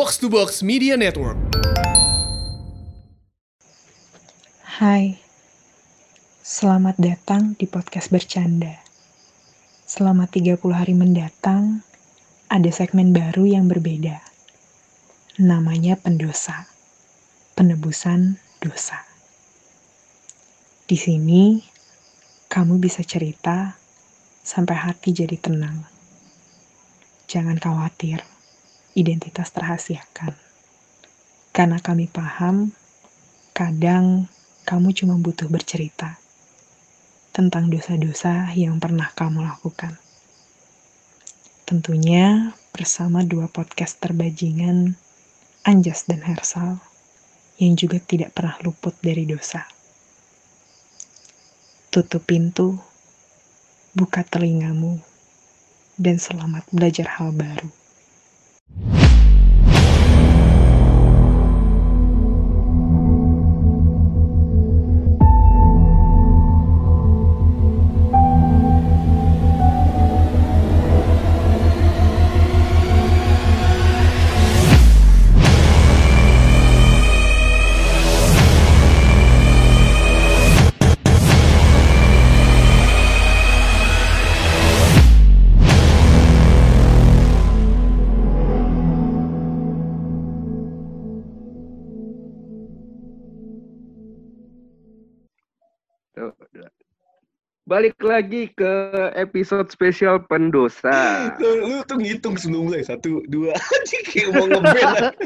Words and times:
Box 0.00 0.16
to 0.16 0.32
Box 0.32 0.64
Media 0.64 0.96
Network. 0.96 1.36
Hai, 4.80 5.20
selamat 6.40 6.96
datang 6.96 7.52
di 7.60 7.68
podcast 7.68 8.08
bercanda. 8.08 8.80
Selama 9.84 10.24
30 10.24 10.56
hari 10.72 10.96
mendatang, 10.96 11.84
ada 12.48 12.72
segmen 12.72 13.12
baru 13.12 13.44
yang 13.44 13.68
berbeda. 13.68 14.24
Namanya 15.36 16.00
pendosa, 16.00 16.64
penebusan 17.52 18.40
dosa. 18.64 19.04
Di 20.88 20.96
sini, 20.96 21.60
kamu 22.48 22.80
bisa 22.80 23.04
cerita 23.04 23.76
sampai 24.40 24.80
hati 24.80 25.12
jadi 25.12 25.36
tenang. 25.36 25.84
Jangan 27.28 27.60
khawatir, 27.60 28.29
identitas 28.94 29.54
terhasiakan. 29.54 30.34
Karena 31.50 31.78
kami 31.82 32.06
paham, 32.06 32.70
kadang 33.50 34.30
kamu 34.66 34.94
cuma 34.94 35.18
butuh 35.18 35.50
bercerita 35.50 36.20
tentang 37.30 37.70
dosa-dosa 37.70 38.50
yang 38.54 38.78
pernah 38.82 39.10
kamu 39.14 39.46
lakukan. 39.46 39.98
Tentunya 41.66 42.54
bersama 42.74 43.22
dua 43.22 43.46
podcast 43.46 44.02
terbajingan, 44.02 44.98
Anjas 45.62 46.06
dan 46.10 46.22
Hersal, 46.26 46.82
yang 47.62 47.78
juga 47.78 48.02
tidak 48.02 48.34
pernah 48.34 48.58
luput 48.66 48.94
dari 48.98 49.26
dosa. 49.26 49.66
Tutup 51.90 52.22
pintu, 52.26 52.78
buka 53.94 54.22
telingamu, 54.26 54.98
dan 55.98 56.18
selamat 56.18 56.66
belajar 56.74 57.18
hal 57.18 57.34
baru. 57.34 57.79
Balik 97.80 97.96
lagi 98.04 98.52
ke 98.52 98.72
episode 99.16 99.72
spesial 99.72 100.20
pendosa. 100.28 101.32
Tuh, 101.40 101.64
lu 101.64 101.80
tuh 101.88 101.96
ngitung 101.96 102.36
sebelum 102.36 102.68
mulai 102.68 102.84
satu 102.84 103.24
dua 103.32 103.56
kayak 104.12 104.36
mau 104.36 104.44
ngeband 104.44 105.16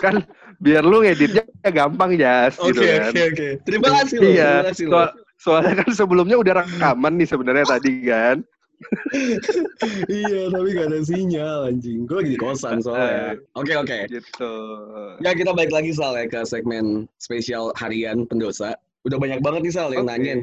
kan 0.00 0.24
biar 0.56 0.80
lu 0.80 1.04
ngeditnya 1.04 1.44
gampang 1.68 2.16
Jas 2.16 2.56
oke 2.56 2.72
gitu 2.72 2.80
kan. 2.80 3.12
oke 3.12 3.22
oke 3.36 3.48
terima 3.68 3.88
kasih 3.92 4.16
loh 4.16 4.24
Iya. 4.32 4.52
terima 4.56 4.68
kasih 4.72 4.84
Soal, 4.88 5.08
soalnya 5.36 5.74
kan 5.84 5.90
sebelumnya 5.92 6.36
udah 6.40 6.64
rekaman 6.64 7.12
nih 7.20 7.28
sebenarnya 7.28 7.66
tadi 7.68 7.92
kan. 8.08 8.36
iya 10.08 10.48
tapi 10.48 10.66
gak 10.72 10.88
ada 10.88 11.00
sinyal 11.04 11.68
anjing 11.68 12.08
gue 12.08 12.16
lagi 12.24 12.30
di 12.32 12.40
kosan 12.40 12.80
soalnya 12.80 13.36
oke 13.52 13.72
oke 13.76 13.98
Gitu. 14.08 14.52
ya 15.20 15.36
kita 15.36 15.52
balik 15.52 15.76
lagi 15.76 15.92
Sal 15.92 16.16
ya 16.16 16.24
ke 16.24 16.40
segmen 16.48 17.04
spesial 17.20 17.76
harian 17.76 18.24
pendosa 18.24 18.72
udah 19.04 19.20
banyak 19.20 19.44
banget 19.44 19.60
nih 19.68 19.74
Sal 19.76 19.92
yang 19.92 20.08
Oke. 20.08 20.16
nanyain 20.16 20.40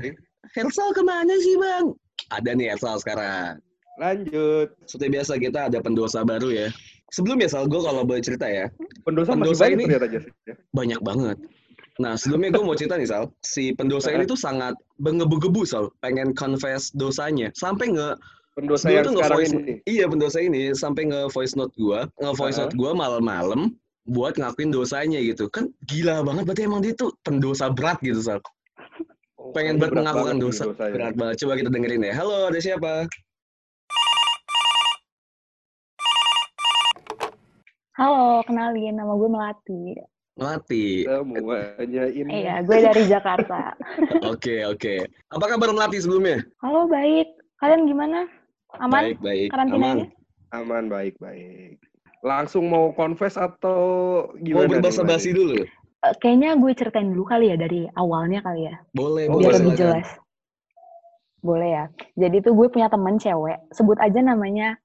Hersal 0.56 0.94
ke 0.94 1.02
mana 1.02 1.34
sih 1.38 1.56
bang 1.56 1.92
ada 2.30 2.50
nih 2.54 2.72
Hersal 2.72 2.96
sekarang 2.98 3.60
Lanjut. 3.98 4.70
seperti 4.86 5.08
biasa 5.10 5.34
kita 5.38 5.60
ada 5.68 5.80
pendosa 5.82 6.22
baru 6.22 6.54
ya 6.54 6.68
sebelumnya 7.10 7.50
Sal 7.50 7.66
gue 7.66 7.80
kalau 7.80 8.04
boleh 8.04 8.22
cerita 8.22 8.46
ya 8.46 8.70
Pendosa, 9.02 9.34
Pendosa 9.34 9.64
masih 9.64 9.64
banyak 9.64 9.78
ini- 9.80 9.86
ternyata 9.88 10.08
ya. 10.46 10.54
banyak 10.70 11.00
banget. 11.02 11.38
Nah, 11.98 12.14
sebelumnya 12.14 12.54
gue 12.54 12.62
mau 12.62 12.78
cerita 12.78 12.94
nih, 12.94 13.10
Sal. 13.10 13.34
Si 13.42 13.74
pendosa 13.74 14.14
ini 14.14 14.30
tuh 14.30 14.38
sangat 14.38 14.78
mengebu-gebu, 15.02 15.66
Sal. 15.66 15.90
Pengen 15.98 16.30
confess 16.38 16.94
dosanya. 16.94 17.50
Sampai 17.58 17.90
nge... 17.90 18.14
Pendosa 18.54 18.86
yang 18.94 19.08
sekarang 19.10 19.18
nge-voice- 19.18 19.56
ini. 19.58 19.74
Iya, 19.90 20.06
pendosa 20.06 20.38
ini. 20.38 20.62
Sampai 20.78 21.10
nge-voice 21.10 21.58
note 21.58 21.74
gue. 21.74 22.00
Nge-voice 22.22 22.62
note 22.62 22.76
gue 22.78 22.92
malam-malam 22.94 23.74
buat 24.06 24.38
ngakuin 24.38 24.70
dosanya 24.70 25.18
gitu. 25.26 25.50
Kan 25.50 25.74
gila 25.90 26.22
banget. 26.22 26.46
Berarti 26.46 26.62
emang 26.70 26.86
dia 26.86 26.94
tuh 26.94 27.18
pendosa 27.26 27.74
berat 27.74 27.98
gitu, 28.06 28.22
Sal. 28.22 28.46
Pengen 29.54 29.76
buat 29.78 29.92
berat 29.92 29.98
mengakukan 30.04 30.24
banget 30.24 30.36
nih 30.36 30.44
dosa. 30.44 30.64
dosanya. 30.68 30.94
Berat 30.96 31.14
banget. 31.16 31.36
Coba 31.40 31.54
kita 31.56 31.70
dengerin 31.70 32.04
ya. 32.04 32.14
Halo, 32.16 32.38
ada 32.48 32.60
siapa? 32.60 32.92
Halo, 37.98 38.46
kenalin 38.46 38.94
nama 38.94 39.14
gue 39.14 39.30
Melati. 39.30 39.84
Melati. 40.38 40.86
Semuanya 41.04 42.04
ini. 42.08 42.30
Iya, 42.46 42.62
gue 42.62 42.78
dari 42.78 43.04
Jakarta. 43.10 43.74
Oke, 44.32 44.62
oke. 44.64 44.96
Apa 45.34 45.46
kabar 45.50 45.74
Melati 45.74 45.98
sebelumnya? 45.98 46.46
Halo, 46.62 46.86
baik. 46.86 47.26
Kalian 47.58 47.90
gimana? 47.90 48.30
Aman? 48.78 49.02
Baik, 49.14 49.18
baik. 49.20 49.48
Karantinanya? 49.50 50.08
Aman 50.54 50.88
baik-baik. 50.88 51.82
Langsung 52.22 52.70
mau 52.70 52.94
confess 52.94 53.34
atau 53.34 53.80
Mau 54.30 54.42
gimana? 54.42 54.64
nih, 54.64 54.72
berbahasa-basi 54.78 55.34
Mari? 55.34 55.38
dulu? 55.38 55.56
Kayaknya 56.16 56.50
gue 56.56 56.72
ceritain 56.72 57.10
dulu 57.10 57.24
kali 57.24 57.52
ya 57.52 57.56
dari 57.56 57.86
awalnya 57.92 58.40
kali 58.40 58.68
ya, 58.68 58.76
Boleh, 58.92 59.28
Oh, 59.28 59.36
boleh. 59.36 59.44
biar 59.44 59.54
lebih 59.58 59.74
silakan. 59.74 59.80
jelas. 59.80 60.08
Boleh 61.40 61.70
ya. 61.70 61.86
Jadi 62.18 62.38
tuh 62.42 62.54
gue 62.54 62.68
punya 62.68 62.88
temen 62.88 63.16
cewek, 63.16 63.60
sebut 63.72 63.98
aja 63.98 64.20
namanya 64.20 64.76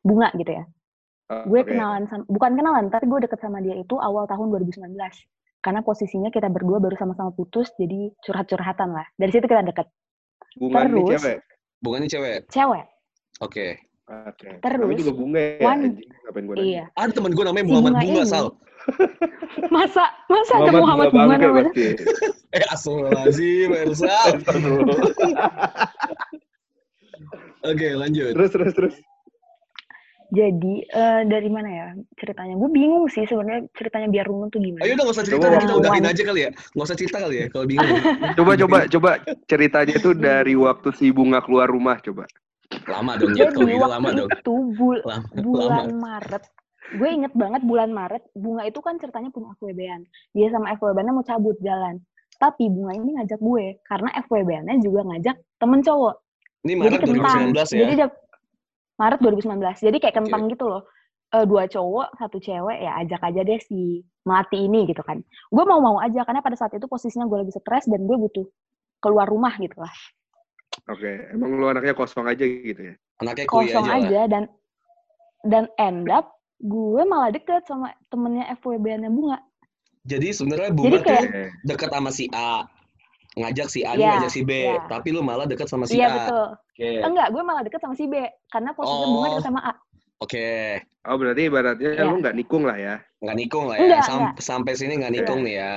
Bunga 0.00 0.30
gitu 0.34 0.52
ya. 0.52 0.64
Gue 1.44 1.60
Oke. 1.60 1.74
kenalan 1.74 2.06
sama, 2.06 2.22
bukan 2.26 2.52
kenalan, 2.54 2.86
tapi 2.86 3.04
gue 3.04 3.18
deket 3.20 3.42
sama 3.42 3.58
dia 3.58 3.74
itu 3.74 3.98
awal 3.98 4.24
tahun 4.24 4.46
2019. 4.48 4.94
Karena 5.58 5.82
posisinya 5.82 6.30
kita 6.30 6.46
berdua 6.46 6.78
baru 6.78 6.94
sama-sama 6.94 7.34
putus, 7.34 7.74
jadi 7.74 8.14
curhat-curhatan 8.22 8.94
lah. 8.94 9.06
Dari 9.18 9.34
situ 9.34 9.42
kita 9.44 9.66
deket. 9.66 9.90
Bunga 10.54 10.86
Terus- 10.86 11.10
cewek. 11.18 11.38
Bunga 11.82 11.96
nih 11.98 12.10
cewek. 12.10 12.38
Cewek. 12.48 12.84
Oke. 13.42 13.66
Oke. 14.06 14.48
Terus, 14.62 14.78
Namanya 14.78 14.98
juga 15.02 15.12
bunga 15.18 15.40
ya. 15.42 15.66
one- 15.66 15.84
anjing. 15.90 16.08
Ngapain 16.22 16.44
gue 16.46 16.54
nanya? 16.54 16.66
Iya. 16.70 16.84
Ada 16.94 17.10
temen 17.10 17.32
gue 17.34 17.44
namanya 17.44 17.64
Si 17.66 17.70
Muhammad 17.74 17.92
Bunga 17.92 18.04
Bunga, 18.06 18.22
ini- 18.22 18.30
Sal. 18.30 18.46
Masa, 19.74 20.04
masa 20.30 20.52
ada 20.62 20.70
Muhammad 20.78 21.08
Bunga 21.10 21.26
Bangke 21.26 21.46
namanya? 21.50 21.70
pasti. 21.74 21.86
Eh, 22.56 22.64
astagfirullahaladzim, 22.72 23.68
Elsa. 23.74 24.16
Oke, 27.66 27.88
lanjut. 27.98 28.32
terus 28.32 28.50
terus 28.54 28.72
terus. 28.72 28.94
Jadi 30.34 30.82
eh, 30.82 31.22
dari 31.26 31.46
mana 31.50 31.68
ya 31.70 31.86
ceritanya? 32.18 32.58
Gue 32.58 32.70
bingung 32.70 33.06
sih 33.06 33.22
sebenarnya 33.26 33.66
ceritanya 33.78 34.08
biar 34.10 34.26
runut 34.26 34.50
tuh 34.50 34.58
gimana. 34.58 34.82
Ayo 34.82 34.98
udah, 34.98 35.04
gak 35.06 35.14
usah 35.14 35.24
cerita, 35.26 35.46
Coba. 35.46 35.58
kita 35.62 35.74
udahin 35.78 36.06
aja 36.06 36.22
kali 36.26 36.40
ya. 36.42 36.50
Gak 36.54 36.86
usah 36.86 36.96
cerita 36.98 37.16
kali 37.22 37.36
ya, 37.42 37.46
kalau 37.50 37.66
bingung. 37.66 38.00
Coba 38.34 38.52
coba 38.58 38.78
coba 38.90 39.10
ceritanya 39.46 39.94
itu 39.94 40.10
dari 40.14 40.54
waktu 40.58 40.88
si 40.94 41.10
bunga 41.14 41.38
keluar 41.46 41.70
rumah 41.70 41.98
coba. 42.02 42.26
Lama 42.86 43.12
dong, 43.18 43.32
Jet. 43.34 43.50
Kalau 43.54 43.66
Jadi 43.66 43.78
gitu 43.78 43.86
lama 43.86 44.08
dong. 44.14 44.28
itu 44.30 44.54
bul 44.74 44.98
Lama. 45.02 45.26
bulan 45.42 45.68
lama. 45.68 45.94
Maret, 45.96 46.44
gue 46.98 47.08
inget 47.10 47.32
banget 47.34 47.62
bulan 47.66 47.90
Maret, 47.90 48.22
Bunga 48.34 48.62
itu 48.66 48.78
kan 48.82 48.94
ceritanya 48.98 49.30
punya 49.30 49.54
FWB-an. 49.58 50.02
Dia 50.34 50.48
sama 50.54 50.74
FWB-annya 50.78 51.12
mau 51.14 51.26
cabut 51.26 51.56
jalan. 51.62 52.02
Tapi 52.36 52.68
Bunga 52.68 52.92
ini 52.94 53.16
ngajak 53.16 53.40
gue, 53.40 53.80
karena 53.86 54.10
FWB-annya 54.26 54.76
juga 54.84 55.00
ngajak 55.08 55.36
temen 55.58 55.80
cowok. 55.82 56.14
Ini 56.66 56.72
Jadi 56.74 56.80
Maret 56.82 57.00
kentang. 57.06 57.40
2019 57.54 57.54
ya? 57.54 57.78
Jadi 57.80 57.92
dia 57.94 58.08
Maret 58.96 59.20
2019. 59.20 59.86
Jadi 59.86 59.96
kayak 60.02 60.16
kentang 60.18 60.42
gitu 60.50 60.64
loh. 60.66 60.82
Eh, 61.34 61.42
dua 61.42 61.66
cowok, 61.66 62.14
satu 62.22 62.38
cewek, 62.38 62.78
ya 62.86 63.02
ajak 63.02 63.18
aja 63.18 63.42
deh 63.42 63.58
si 63.58 63.98
Melati 64.22 64.62
ini 64.62 64.86
gitu 64.86 65.02
kan. 65.02 65.18
Gue 65.50 65.64
mau-mau 65.66 65.98
aja, 65.98 66.22
karena 66.22 66.38
pada 66.38 66.54
saat 66.54 66.70
itu 66.78 66.86
posisinya 66.86 67.26
gue 67.26 67.42
lagi 67.42 67.50
stres 67.50 67.90
dan 67.90 68.06
gue 68.06 68.14
butuh 68.14 68.46
keluar 69.02 69.26
rumah 69.26 69.54
gitu 69.58 69.74
lah. 69.82 69.90
Oke, 70.86 71.12
emang 71.30 71.50
lu 71.52 71.66
anaknya 71.66 71.92
kosong 71.92 72.24
aja 72.24 72.42
gitu 72.42 72.78
ya? 72.80 72.94
Anaknya 73.18 73.46
kuliah 73.46 73.74
Kosong 73.74 73.86
aja, 73.86 73.96
aja, 73.98 74.14
lah. 74.14 74.26
dan 74.28 74.42
dan 75.42 75.64
end 75.76 76.06
up 76.06 76.30
gue 76.58 77.02
malah 77.02 77.28
deket 77.28 77.66
sama 77.66 77.90
temennya 78.06 78.46
FWB-nya 78.56 79.08
Bunga. 79.08 79.42
Jadi 80.04 80.30
sebenarnya 80.30 80.70
Jadi 80.70 80.78
Bunga 80.78 80.96
tuh 80.96 81.04
kayak- 81.04 81.26
Oke. 81.26 81.42
deket 81.64 81.90
sama 81.90 82.10
si 82.10 82.24
A. 82.30 82.62
Ngajak 83.36 83.68
si 83.68 83.80
A, 83.82 83.92
Iya, 83.92 84.16
ngajak 84.16 84.30
si 84.30 84.40
B. 84.40 84.50
iya. 84.64 84.80
Tapi 84.86 85.08
lu 85.10 85.20
malah 85.20 85.44
deket 85.44 85.66
sama 85.66 85.84
si 85.84 85.98
Iya 85.98 86.06
A. 86.06 86.14
betul. 86.16 86.46
Oke. 86.56 86.90
Enggak, 87.02 87.28
gue 87.28 87.42
malah 87.42 87.62
deket 87.62 87.80
sama 87.80 87.92
si 87.92 88.04
B. 88.06 88.14
Karena 88.46 88.70
posisinya 88.72 89.06
Bunga 89.06 89.20
Oh. 89.20 89.32
deket 89.34 89.44
sama 89.44 89.60
A. 89.60 89.72
Oke. 90.18 90.48
Oh 91.04 91.16
berarti 91.16 91.42
ibaratnya 91.44 91.90
Iya. 91.92 92.02
lu 92.04 92.14
nggak 92.16 92.34
nikung 92.34 92.62
lah 92.64 92.76
ya? 92.76 92.94
Nggak 93.20 93.36
nikung 93.36 93.64
lah 93.66 93.76
ya. 93.76 93.82
Enggak, 93.82 94.02
Sam- 94.02 94.18
enggak. 94.22 94.34
Sampai 94.40 94.72
sini 94.72 94.92
nggak 94.96 95.12
nikung 95.12 95.40
nih 95.42 95.54
ya. 95.56 95.72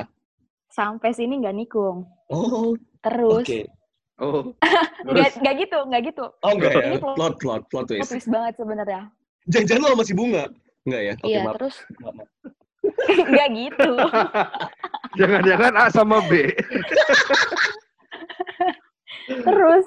Sampai 0.69 1.09
sini 1.11 1.33
nggak 1.35 1.57
nikung. 1.57 1.97
Oh, 2.29 2.77
Terus, 3.01 3.43
oke. 3.43 3.59
Oh. 4.19 4.51
nggak 5.07 5.31
nggak 5.39 5.55
gitu, 5.57 5.77
nggak 5.85 6.01
gitu. 6.07 6.25
Oh 6.39 6.51
enggak 6.51 6.71
ya? 6.73 6.83
Ini 6.85 6.97
plot- 6.99 7.15
Plot, 7.15 7.33
plot, 7.35 7.61
plot 7.63 7.63
Plot 7.69 7.85
twist. 7.89 8.09
twist 8.11 8.27
banget 8.27 8.53
sebenarnya. 8.55 9.01
Jangan-jangan 9.47 9.81
lo 9.81 9.95
masih 9.95 10.15
bunga. 10.15 10.43
Enggak 10.83 11.01
ya? 11.01 11.13
Oke, 11.15 11.27
iya 11.27 11.39
maaf. 11.41 11.55
terus 11.55 11.75
Maaf, 11.97 12.13
maaf. 12.15 12.29
nggak 13.31 13.47
gitu 13.53 13.89
Jangan-jangan 15.19 15.73
A 15.73 15.85
sama 15.89 16.17
B. 16.25 16.31
terus 19.29 19.85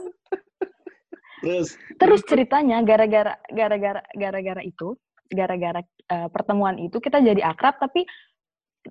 Terus 1.43 1.69
terus 1.99 2.21
ceritanya 2.23 2.79
gara-gara 2.81 3.35
gara-gara 3.51 3.99
gara-gara 4.15 4.63
itu 4.63 4.95
gara-gara 5.27 5.81
eh, 6.07 6.29
pertemuan 6.31 6.79
itu 6.79 6.97
kita 6.97 7.19
jadi 7.19 7.43
akrab 7.43 7.77
tapi 7.77 8.07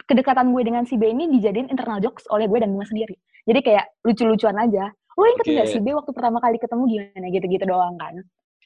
kedekatan 0.03 0.51
gue 0.51 0.59
dengan 0.61 0.83
si 0.83 0.95
B 0.95 1.07
ini 1.07 1.31
dijadiin 1.31 1.71
internal 1.71 1.99
jokes 1.99 2.27
oleh 2.27 2.51
gue 2.51 2.59
dan 2.59 2.75
gue 2.75 2.83
sendiri 2.83 3.15
jadi 3.43 3.59
kayak 3.61 3.85
lucu-lucuan 4.03 4.59
aja 4.59 4.91
lo 5.17 5.23
inget 5.27 5.45
Oke. 5.45 5.53
nggak 5.53 5.69
si 5.69 5.77
B 5.83 5.91
waktu 5.91 6.11
pertama 6.15 6.37
kali 6.39 6.57
ketemu 6.57 6.83
gimana? 6.87 7.27
Gitu-gitu 7.31 7.65
doang 7.67 7.95
kan? 7.99 8.15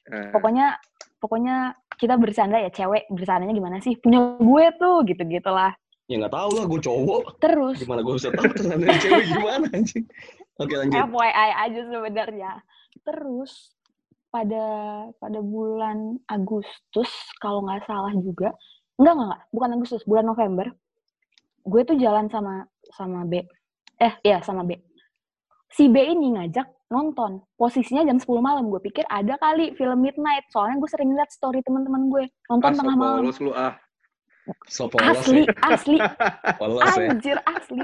Nah, 0.06 0.30
pokoknya 0.30 0.78
pokoknya 1.18 1.56
kita 1.98 2.16
bercanda 2.20 2.62
ya 2.62 2.70
cewek 2.70 3.10
bercandanya 3.10 3.54
gimana 3.56 3.78
sih? 3.82 3.98
Punya 3.98 4.38
gue 4.38 4.66
tuh 4.78 5.02
gitu 5.10 5.24
gitulah 5.26 5.74
ya 6.06 6.22
nggak 6.22 6.38
tahu 6.38 6.50
lah 6.54 6.66
gue 6.70 6.82
cowok. 6.86 7.24
terus. 7.42 7.78
Gimana 7.82 8.06
gue 8.06 8.14
bisa 8.14 8.30
tahu 8.30 8.46
dari 8.54 8.98
cewek 9.02 9.26
gimana 9.34 9.66
anjing. 9.74 10.06
Oke 10.62 10.74
lanjut. 10.78 10.94
FYI 10.94 11.52
aja 11.66 11.82
sebenarnya. 11.90 12.52
Terus 13.02 13.74
pada 14.30 14.66
pada 15.18 15.40
bulan 15.42 16.20
Agustus 16.30 17.10
kalau 17.40 17.66
nggak 17.66 17.88
salah 17.88 18.12
juga 18.20 18.52
enggak 19.00 19.14
enggak 19.16 19.28
enggak 19.32 19.42
bukan 19.56 19.70
Agustus 19.80 20.04
bulan 20.04 20.28
November 20.28 20.68
gue 21.66 21.82
tuh 21.88 21.98
jalan 21.98 22.30
sama 22.30 22.70
sama 22.94 23.26
B. 23.26 23.42
Eh 23.98 24.14
ya 24.22 24.46
sama 24.46 24.62
B 24.62 24.78
si 25.70 25.88
B 25.88 26.00
ini 26.00 26.34
ngajak 26.34 26.66
nonton 26.88 27.42
posisinya 27.56 28.06
jam 28.06 28.18
10 28.18 28.28
malam 28.40 28.68
gue 28.68 28.80
pikir 28.80 29.04
ada 29.08 29.36
kali 29.36 29.74
film 29.74 30.00
midnight 30.00 30.46
soalnya 30.50 30.78
gue 30.78 30.88
sering 30.88 31.10
lihat 31.12 31.30
story 31.30 31.60
teman-teman 31.62 32.08
gue 32.08 32.24
nonton 32.46 32.70
ah, 32.70 32.76
tengah 32.76 32.96
malam 32.96 33.22
polos 33.24 33.40
lu 33.40 33.52
ah. 33.52 33.74
So 34.68 34.86
polos 34.86 35.18
asli 35.18 35.42
ya. 35.42 35.54
asli 35.66 35.98
Polos 36.62 36.86
ya. 36.86 37.10
anjir 37.10 37.38
asli 37.44 37.82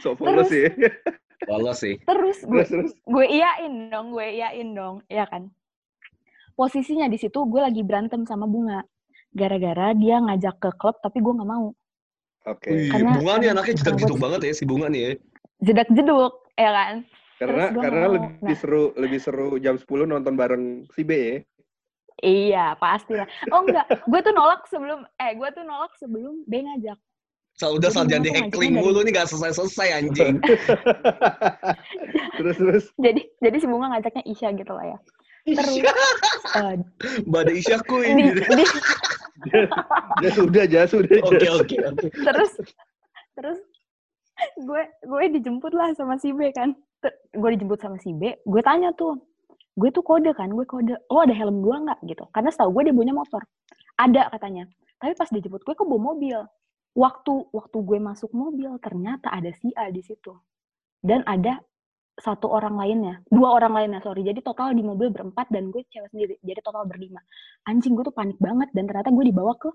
So 0.00 0.14
polos 0.14 0.46
Terus? 0.46 0.50
sih. 0.50 0.64
Polos 1.44 1.76
sih. 1.76 1.94
terus 2.00 2.38
gue 2.40 2.56
Terus 2.56 2.68
terus. 2.70 2.92
gue 2.96 3.26
iyain 3.28 3.68
dong, 3.90 4.08
gue 4.08 4.24
iyain 4.32 4.68
dong, 4.72 5.04
ya 5.06 5.28
kan. 5.28 5.52
Posisinya 6.54 7.04
di 7.04 7.18
situ 7.18 7.36
gue 7.44 7.60
lagi 7.60 7.82
berantem 7.82 8.22
sama 8.22 8.46
Bunga. 8.46 8.80
Gara-gara 9.28 9.92
dia 9.92 10.22
ngajak 10.22 10.56
ke 10.56 10.70
klub 10.72 10.96
tapi 10.98 11.18
gue 11.18 11.32
nggak 11.32 11.44
mau. 11.44 11.74
Oke. 12.46 12.88
Karena- 12.88 13.18
bunga 13.18 13.34
nih 13.36 13.48
anaknya 13.50 13.66
karena 13.66 13.80
jedak-jeduk 13.82 14.16
gue- 14.16 14.24
banget 14.24 14.40
ya 14.40 14.52
si 14.54 14.64
bunga 14.64 14.86
nih 14.86 15.00
ya. 15.00 15.10
Jedak 15.60 15.88
jeduk, 15.90 16.32
ya 16.58 16.70
kan. 16.70 16.94
Karena 17.38 17.64
karena 17.74 18.06
mau. 18.06 18.14
lebih 18.14 18.30
Nah. 18.40 18.56
seru 18.56 18.82
lebih 18.94 19.20
seru 19.20 19.48
jam 19.58 19.76
10 19.76 20.06
nonton 20.06 20.34
bareng 20.38 20.86
si 20.94 21.02
B 21.02 21.10
ya. 21.14 21.36
Iya, 22.22 22.66
pasti 22.78 23.18
lah. 23.18 23.26
Oh 23.50 23.66
enggak, 23.66 23.90
gue 23.90 24.20
tuh 24.22 24.32
nolak 24.32 24.62
sebelum, 24.70 25.02
eh 25.18 25.34
gue 25.34 25.48
tuh 25.50 25.66
nolak 25.66 25.92
sebelum 25.98 26.46
B 26.46 26.62
ngajak. 26.62 26.96
Sal 27.54 27.78
udah 27.78 27.90
Jadi 27.90 27.94
tuh 27.94 28.22
di-heckling 28.26 28.72
ngajaknya 28.74 28.86
mulu 28.90 29.00
nih 29.06 29.12
gak 29.14 29.28
selesai-selesai 29.30 29.88
anjing. 30.02 30.34
terus 32.38 32.56
terus. 32.58 32.84
Jadi 32.98 33.30
jadi 33.38 33.56
si 33.62 33.66
Bunga 33.70 33.94
ngajaknya 33.94 34.22
Isya 34.26 34.48
gitu 34.58 34.72
lah 34.74 34.86
ya. 34.94 34.98
Terus 35.44 35.70
eh, 36.56 36.74
Bada 37.30 37.52
Isyaku 37.54 37.96
di, 38.02 38.10
ini. 38.10 38.22
di, 38.42 38.64
Ya 40.24 40.30
sudah, 40.34 40.64
ya 40.66 40.82
sudah. 40.88 41.18
Oke 41.22 41.36
Jas. 41.46 41.54
oke 41.62 41.76
oke. 41.94 42.06
terus 42.10 42.52
terus 43.38 43.58
gue 44.60 44.82
gue 45.04 45.22
dijemput 45.40 45.72
lah 45.72 45.92
sama 45.96 46.16
si 46.20 46.32
B 46.32 46.52
kan. 46.54 46.72
Gue 47.36 47.50
dijemput 47.56 47.80
sama 47.80 48.00
si 48.00 48.16
B 48.16 48.32
gue 48.44 48.62
tanya 48.64 48.92
tuh 48.96 49.20
gue 49.74 49.90
tuh 49.90 50.04
kode 50.06 50.30
kan? 50.38 50.50
Gue 50.54 50.66
kode. 50.66 50.94
Oh 51.10 51.22
ada 51.22 51.34
helm 51.34 51.62
gue 51.62 51.74
nggak? 51.74 52.00
Gitu. 52.06 52.24
Karena 52.30 52.50
setahu 52.50 52.70
gue 52.78 52.90
dia 52.90 52.94
punya 52.94 53.12
motor. 53.14 53.42
Ada 53.98 54.30
katanya. 54.30 54.64
Tapi 55.02 55.12
pas 55.18 55.28
dijemput 55.30 55.62
gue 55.66 55.74
ke 55.74 55.84
bawa 55.84 56.14
mobil? 56.14 56.38
Waktu 56.94 57.34
waktu 57.50 57.78
gue 57.82 57.98
masuk 57.98 58.30
mobil 58.30 58.70
ternyata 58.78 59.34
ada 59.34 59.50
si 59.58 59.74
A 59.74 59.90
di 59.90 60.00
situ. 60.00 60.30
Dan 61.02 61.26
ada 61.26 61.58
satu 62.14 62.46
orang 62.46 62.78
lainnya. 62.78 63.14
Dua 63.26 63.50
orang 63.58 63.74
lainnya 63.74 64.00
sorry. 64.00 64.22
Jadi 64.22 64.40
total 64.46 64.72
di 64.78 64.86
mobil 64.86 65.10
berempat 65.10 65.50
dan 65.50 65.74
gue 65.74 65.82
cewek 65.90 66.14
sendiri. 66.14 66.38
Jadi 66.38 66.60
total 66.62 66.86
berlima. 66.86 67.18
Anjing 67.66 67.98
gue 67.98 68.06
tuh 68.06 68.14
panik 68.14 68.38
banget. 68.38 68.70
Dan 68.70 68.86
ternyata 68.86 69.10
gue 69.10 69.24
dibawa 69.26 69.58
ke 69.58 69.70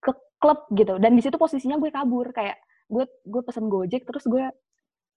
ke 0.00 0.12
klub 0.38 0.70
gitu. 0.70 1.02
Dan 1.02 1.18
di 1.18 1.22
situ 1.26 1.34
posisinya 1.34 1.76
gue 1.82 1.90
kabur. 1.90 2.30
Kayak 2.30 2.62
gue 2.90 3.04
gue 3.06 3.42
pesen 3.46 3.70
gojek 3.70 4.02
terus 4.04 4.26
gue 4.26 4.44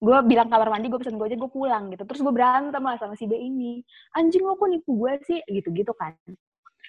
gue 0.03 0.17
bilang 0.27 0.47
kamar 0.51 0.67
mandi 0.69 0.91
gue 0.91 0.99
pesen 0.99 1.17
gojek 1.17 1.39
gue 1.39 1.51
pulang 1.51 1.89
gitu. 1.91 2.03
Terus 2.05 2.21
gue 2.21 2.33
berantem 2.33 2.83
lah 2.83 2.95
sama 3.01 3.17
si 3.17 3.25
B 3.25 3.33
ini. 3.35 3.81
Anjing 4.13 4.43
lo 4.45 4.55
kok 4.59 4.69
nipu 4.69 4.93
gue 4.95 5.13
sih? 5.25 5.39
Gitu 5.49 5.73
gitu 5.73 5.93
kan. 5.97 6.15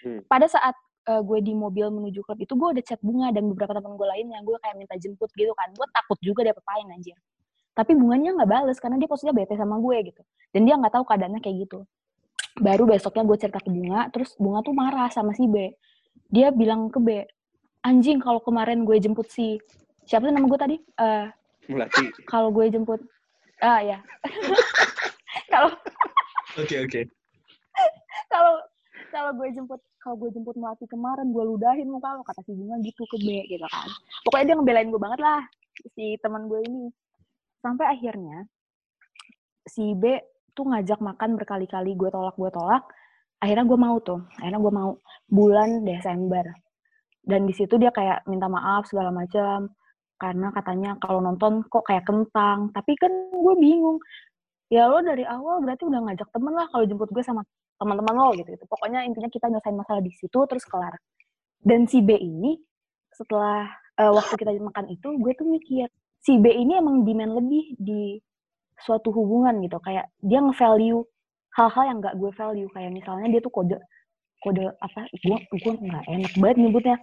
Hmm. 0.05 0.21
pada 0.29 0.45
saat 0.45 0.77
eh, 1.09 1.23
gue 1.23 1.39
di 1.41 1.55
mobil 1.57 1.89
menuju 1.89 2.27
klub 2.27 2.37
itu 2.37 2.53
gue 2.53 2.69
udah 2.77 2.85
chat 2.85 3.01
bunga 3.01 3.33
dan 3.33 3.49
beberapa 3.49 3.73
teman 3.79 3.97
gue 3.97 4.07
lainnya. 4.07 4.39
Gue 4.45 4.61
kayak 4.61 4.77
minta 4.77 4.95
jemput 5.01 5.31
gitu 5.33 5.55
kan. 5.57 5.73
Gue 5.73 5.87
takut 5.95 6.19
juga 6.21 6.45
dia 6.45 6.53
apain 6.53 6.87
anjir 6.93 7.17
tapi 7.75 7.93
bunganya 7.99 8.39
nggak 8.39 8.51
bales 8.51 8.79
karena 8.79 8.97
dia 9.03 9.11
posisinya 9.11 9.35
bete 9.35 9.59
sama 9.59 9.83
gue 9.83 10.15
gitu. 10.15 10.23
Dan 10.55 10.63
dia 10.63 10.79
nggak 10.79 10.95
tahu 10.95 11.05
keadaannya 11.11 11.43
kayak 11.43 11.57
gitu. 11.67 11.79
Baru 12.63 12.87
besoknya 12.87 13.27
gue 13.27 13.37
cerita 13.37 13.59
ke 13.59 13.67
bunga 13.67 14.07
terus 14.15 14.31
bunga 14.39 14.63
tuh 14.63 14.75
marah 14.79 15.11
sama 15.11 15.35
si 15.35 15.51
B. 15.51 15.75
Dia 16.31 16.55
bilang 16.55 16.87
ke 16.89 17.03
B 17.03 17.27
anjing 17.83 18.23
kalau 18.23 18.39
kemarin 18.41 18.87
gue 18.87 18.97
jemput 19.03 19.27
si 19.27 19.59
siapa 20.05 20.27
sih 20.27 20.35
nama 20.35 20.47
gue 20.47 20.61
tadi? 20.61 20.77
Eh, 20.79 21.27
Melati. 21.67 22.05
kalau 22.27 22.49
gue 22.51 22.69
jemput. 22.69 23.01
Ah 23.59 23.81
ya 23.81 23.99
kalau 25.53 25.71
Oke 26.55 26.77
oke. 26.81 27.01
kalau 28.29 28.55
kalau 29.11 29.31
gue 29.35 29.49
jemput 29.51 29.81
kalau 29.99 30.21
gue 30.21 30.31
jemput 30.31 30.53
melati 30.55 30.85
kemarin 30.85 31.33
gue 31.33 31.41
ludahin 31.43 31.89
muka 31.89 32.15
lo. 32.15 32.23
Kata 32.23 32.45
si 32.45 32.53
bunga 32.53 32.77
gitu 32.85 33.03
ke 33.09 33.17
B 33.19 33.49
gitu 33.49 33.65
kan. 33.65 33.89
Pokoknya 34.23 34.53
dia 34.53 34.57
ngebelain 34.59 34.89
gue 34.89 35.01
banget 35.01 35.21
lah 35.23 35.41
si 35.95 36.15
teman 36.21 36.47
gue 36.47 36.61
ini. 36.63 36.93
Sampai 37.59 37.89
akhirnya 37.89 38.45
si 39.65 39.97
B 39.97 40.21
tuh 40.53 40.69
ngajak 40.69 41.01
makan 41.01 41.41
berkali-kali 41.41 41.97
gue 41.97 42.11
tolak 42.13 42.37
gue 42.37 42.51
tolak. 42.53 42.85
Akhirnya 43.41 43.65
gue 43.65 43.79
mau 43.81 43.97
tuh 43.99 44.21
akhirnya 44.37 44.61
gue 44.61 44.73
mau. 44.73 44.91
Bulan 45.25 45.83
Desember. 45.83 46.45
Dan 47.25 47.49
di 47.49 47.57
situ 47.57 47.81
dia 47.81 47.89
kayak 47.89 48.29
minta 48.29 48.45
maaf 48.47 48.85
segala 48.85 49.09
macam 49.09 49.73
karena 50.19 50.49
katanya 50.55 50.91
kalau 51.03 51.19
nonton 51.21 51.67
kok 51.67 51.85
kayak 51.87 52.07
kentang 52.07 52.71
tapi 52.71 52.95
kan 52.95 53.11
gue 53.35 53.55
bingung 53.59 53.99
ya 54.71 54.87
lo 54.89 55.03
dari 55.03 55.27
awal 55.27 55.61
berarti 55.61 55.85
udah 55.87 56.01
ngajak 56.07 56.29
temen 56.31 56.55
lah 56.55 56.67
kalau 56.71 56.85
jemput 56.87 57.11
gue 57.11 57.25
sama 57.25 57.43
teman-teman 57.79 58.15
lo 58.15 58.31
gitu, 58.39 58.49
gitu. 58.55 58.65
Pokoknya 58.71 59.03
intinya 59.07 59.31
kita 59.31 59.51
nyelesain 59.51 59.77
masalah 59.77 60.03
di 60.03 60.13
situ 60.15 60.39
terus 60.47 60.65
kelar. 60.67 60.95
Dan 61.65 61.89
si 61.91 62.05
B 62.05 62.15
ini 62.15 62.57
setelah 63.11 63.67
eh, 63.99 64.13
waktu 64.13 64.35
kita 64.39 64.53
makan 64.59 64.87
itu, 64.93 65.09
gue 65.19 65.33
tuh 65.35 65.47
mikir 65.49 65.89
si 66.23 66.39
B 66.39 66.51
ini 66.51 66.79
emang 66.79 67.05
demand 67.05 67.37
lebih 67.41 67.77
di 67.79 68.03
suatu 68.81 69.11
hubungan 69.13 69.59
gitu. 69.65 69.79
Kayak 69.83 70.11
dia 70.23 70.41
nge-value 70.43 71.03
hal-hal 71.55 71.85
yang 71.87 71.99
gak 72.03 72.17
gue 72.19 72.31
value. 72.35 72.69
Kayak 72.75 72.91
misalnya 72.95 73.27
dia 73.31 73.41
tuh 73.43 73.53
kode 73.53 73.79
kode 74.45 74.65
apa? 74.81 75.09
Gue 75.25 75.39
gue 75.51 75.73
nggak 75.73 76.05
enak 76.09 76.33
banget 76.39 76.57
nyebutnya. 76.61 76.97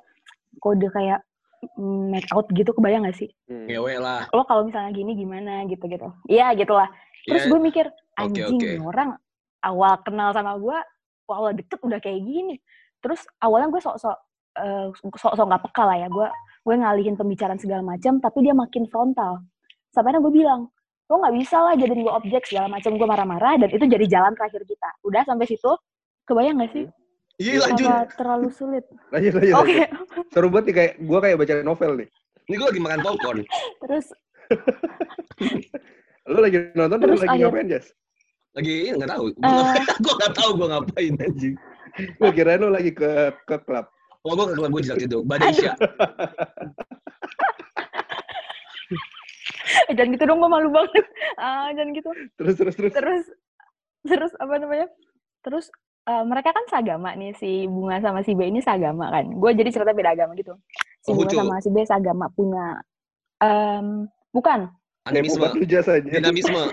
Kode 0.62 0.88
kayak 0.94 1.20
make 1.78 2.28
out 2.34 2.48
gitu 2.52 2.72
kebayang 2.74 3.06
gak 3.06 3.18
sih? 3.18 3.30
Hmm. 3.48 3.70
Ngewe 3.70 4.02
lah. 4.02 4.28
Lo 4.34 4.44
kalau 4.46 4.68
misalnya 4.68 4.92
gini 4.94 5.14
gimana 5.14 5.66
gitu-gitu. 5.70 6.10
Iya 6.28 6.54
gitulah. 6.58 6.90
Terus 7.26 7.46
Ya, 7.46 7.50
gue 7.54 7.60
mikir, 7.62 7.86
anjing 8.18 8.58
oke. 8.58 8.66
nih 8.66 8.82
orang 8.82 9.10
awal 9.62 9.94
kenal 10.02 10.34
sama 10.34 10.58
gue, 10.58 10.78
awal 11.30 11.54
deket 11.54 11.80
udah 11.86 12.00
kayak 12.02 12.22
gini. 12.26 12.58
Terus 13.02 13.22
awalnya 13.38 13.70
gue 13.70 13.82
sok-sok 13.82 14.18
eh, 14.58 14.88
sok-sok 14.98 15.46
nggak 15.46 15.64
peka 15.70 15.84
lah 15.86 15.98
ya. 16.02 16.08
Gue 16.10 16.28
gue 16.62 16.76
ngalihin 16.78 17.16
pembicaraan 17.18 17.62
segala 17.62 17.86
macam, 17.86 18.18
tapi 18.18 18.46
dia 18.46 18.54
makin 18.58 18.90
frontal. 18.90 19.46
Sampai 19.94 20.18
gue 20.18 20.34
bilang, 20.34 20.70
lo 21.10 21.16
nggak 21.20 21.36
bisa 21.38 21.58
lah 21.62 21.74
jadiin 21.78 22.02
gue 22.02 22.14
objek 22.14 22.44
segala 22.50 22.68
macam. 22.70 22.98
Gue 22.98 23.08
marah-marah 23.08 23.54
dan 23.62 23.70
itu 23.70 23.86
jadi 23.86 24.06
jalan 24.10 24.34
terakhir 24.34 24.66
kita. 24.66 24.90
Udah 25.06 25.22
sampai 25.26 25.46
situ, 25.46 25.72
kebayang 26.26 26.58
gak 26.62 26.74
sih? 26.74 26.86
Iya 27.42 27.58
lanjut. 27.60 27.90
Apa 27.90 28.06
terlalu 28.14 28.50
sulit? 28.52 28.86
Lanjut 29.10 29.34
lanjut. 29.34 29.56
Oke, 29.58 29.74
lanjut. 29.82 30.26
Seru 30.30 30.48
banget 30.48 30.66
nih 30.68 30.76
kayak 30.78 30.94
gua 31.02 31.20
kayak 31.20 31.38
baca 31.38 31.54
novel 31.62 31.92
nih. 31.98 32.08
Ini 32.44 32.56
gue 32.56 32.68
lagi 32.68 32.82
makan 32.82 33.00
popcorn. 33.02 33.40
terus 33.80 34.06
Lu 36.28 36.38
lagi 36.38 36.58
nonton 36.74 36.98
terus 36.98 37.18
Terus 37.18 37.22
lagi 37.24 37.34
akhir- 37.34 37.48
ngapain, 37.48 37.68
Jas? 37.68 37.86
Lagi 38.52 38.76
nggak 38.94 39.10
tahu. 39.10 39.26
Gue 39.34 39.48
Eh. 39.48 40.16
nggak 40.20 40.34
tahu 40.36 40.50
gue 40.60 40.68
ngapain 40.68 41.14
anjing. 41.18 41.56
Gua 42.18 42.30
kirain 42.30 42.60
lu 42.60 42.70
lagi 42.70 42.92
ke 42.92 43.10
ke 43.42 43.56
klub. 43.60 43.86
Oh 44.22 44.34
gue 44.34 44.46
ke 44.48 44.62
gue 44.62 44.82
jelas 44.84 45.02
itu. 45.02 45.18
Bada 45.24 45.50
Isya. 45.50 45.74
eh, 49.88 49.94
jangan 49.94 50.10
gitu 50.12 50.24
dong, 50.26 50.40
gue 50.40 50.50
malu 50.50 50.70
banget. 50.70 51.06
Ah, 51.38 51.72
jangan 51.72 51.92
gitu. 51.92 52.10
Terus 52.38 52.56
terus 52.56 52.76
terus. 52.76 52.92
terus 52.94 53.24
terus 54.02 54.32
apa 54.36 54.58
namanya 54.58 54.90
terus 55.42 55.70
eh, 56.08 56.24
mereka 56.26 56.50
kan 56.56 56.66
seagama 56.72 57.14
nih 57.14 57.36
si 57.38 57.70
bunga 57.70 58.02
sama 58.02 58.26
si 58.26 58.34
B 58.34 58.48
ini 58.48 58.64
seagama 58.64 59.12
kan 59.12 59.28
gue 59.28 59.52
jadi 59.54 59.70
cerita 59.70 59.94
beda 59.94 60.16
agama 60.16 60.34
gitu 60.40 60.56
si 61.02 61.12
Oh, 61.12 61.18
bunga 61.18 61.34
sama 61.34 61.56
si 61.62 61.70
B 61.70 61.78
seagama 61.86 62.26
punya 62.34 62.82
em, 63.42 64.10
bukan 64.34 64.70
Animisme. 65.10 65.48
Dinamisme. 66.06 66.62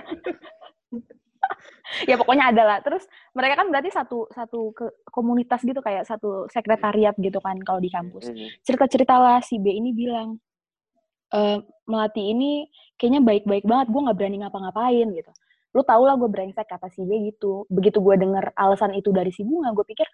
ya 2.10 2.20
pokoknya 2.20 2.52
ada 2.52 2.62
lah. 2.64 2.78
Terus 2.84 3.08
mereka 3.32 3.64
kan 3.64 3.72
berarti 3.72 3.88
satu 3.88 4.28
satu 4.28 4.76
ke, 4.76 4.84
komunitas 5.08 5.64
gitu 5.64 5.80
kayak 5.80 6.04
satu 6.04 6.44
sekretariat 6.52 7.16
gitu 7.16 7.40
kan 7.40 7.56
kalau 7.64 7.80
di 7.80 7.88
kampus. 7.88 8.28
Hmm. 8.28 8.48
Cerita-cerita 8.68 9.16
lah 9.16 9.40
si 9.40 9.56
B 9.56 9.72
ini 9.72 9.96
bilang 9.96 10.36
e, 11.32 11.64
melati 11.88 12.36
ini 12.36 12.68
kayaknya 13.00 13.24
baik-baik 13.24 13.64
banget. 13.64 13.88
Gue 13.88 14.00
nggak 14.04 14.18
berani 14.20 14.36
ngapa-ngapain 14.44 15.08
gitu. 15.16 15.32
Lu 15.76 15.82
tau 15.84 16.02
lah 16.04 16.16
gue 16.16 16.28
brengsek 16.30 16.66
kata 16.68 16.88
si 16.92 17.04
B 17.04 17.32
gitu. 17.32 17.68
Begitu 17.68 18.00
gue 18.00 18.14
denger 18.16 18.52
alasan 18.56 18.96
itu 18.96 19.12
dari 19.12 19.30
si 19.34 19.44
bunga, 19.44 19.72
gue 19.76 19.84
pikir 19.84 20.08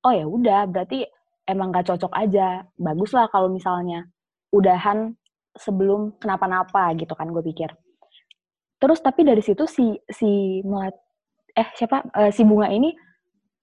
oh 0.00 0.12
ya 0.16 0.24
udah 0.24 0.64
berarti 0.68 1.04
emang 1.48 1.72
gak 1.72 1.88
cocok 1.92 2.12
aja. 2.16 2.64
Bagus 2.76 3.10
lah 3.16 3.28
kalau 3.32 3.48
misalnya 3.52 4.08
udahan 4.52 5.14
sebelum 5.56 6.16
kenapa-napa 6.18 6.94
gitu 6.98 7.12
kan 7.14 7.30
gue 7.30 7.42
pikir. 7.42 7.70
Terus 8.80 8.98
tapi 9.04 9.28
dari 9.28 9.42
situ 9.44 9.68
si 9.68 9.92
si 10.08 10.62
melat 10.64 10.96
eh 11.52 11.68
siapa 11.76 12.06
eh, 12.16 12.32
si 12.32 12.46
bunga 12.46 12.70
ini 12.70 12.94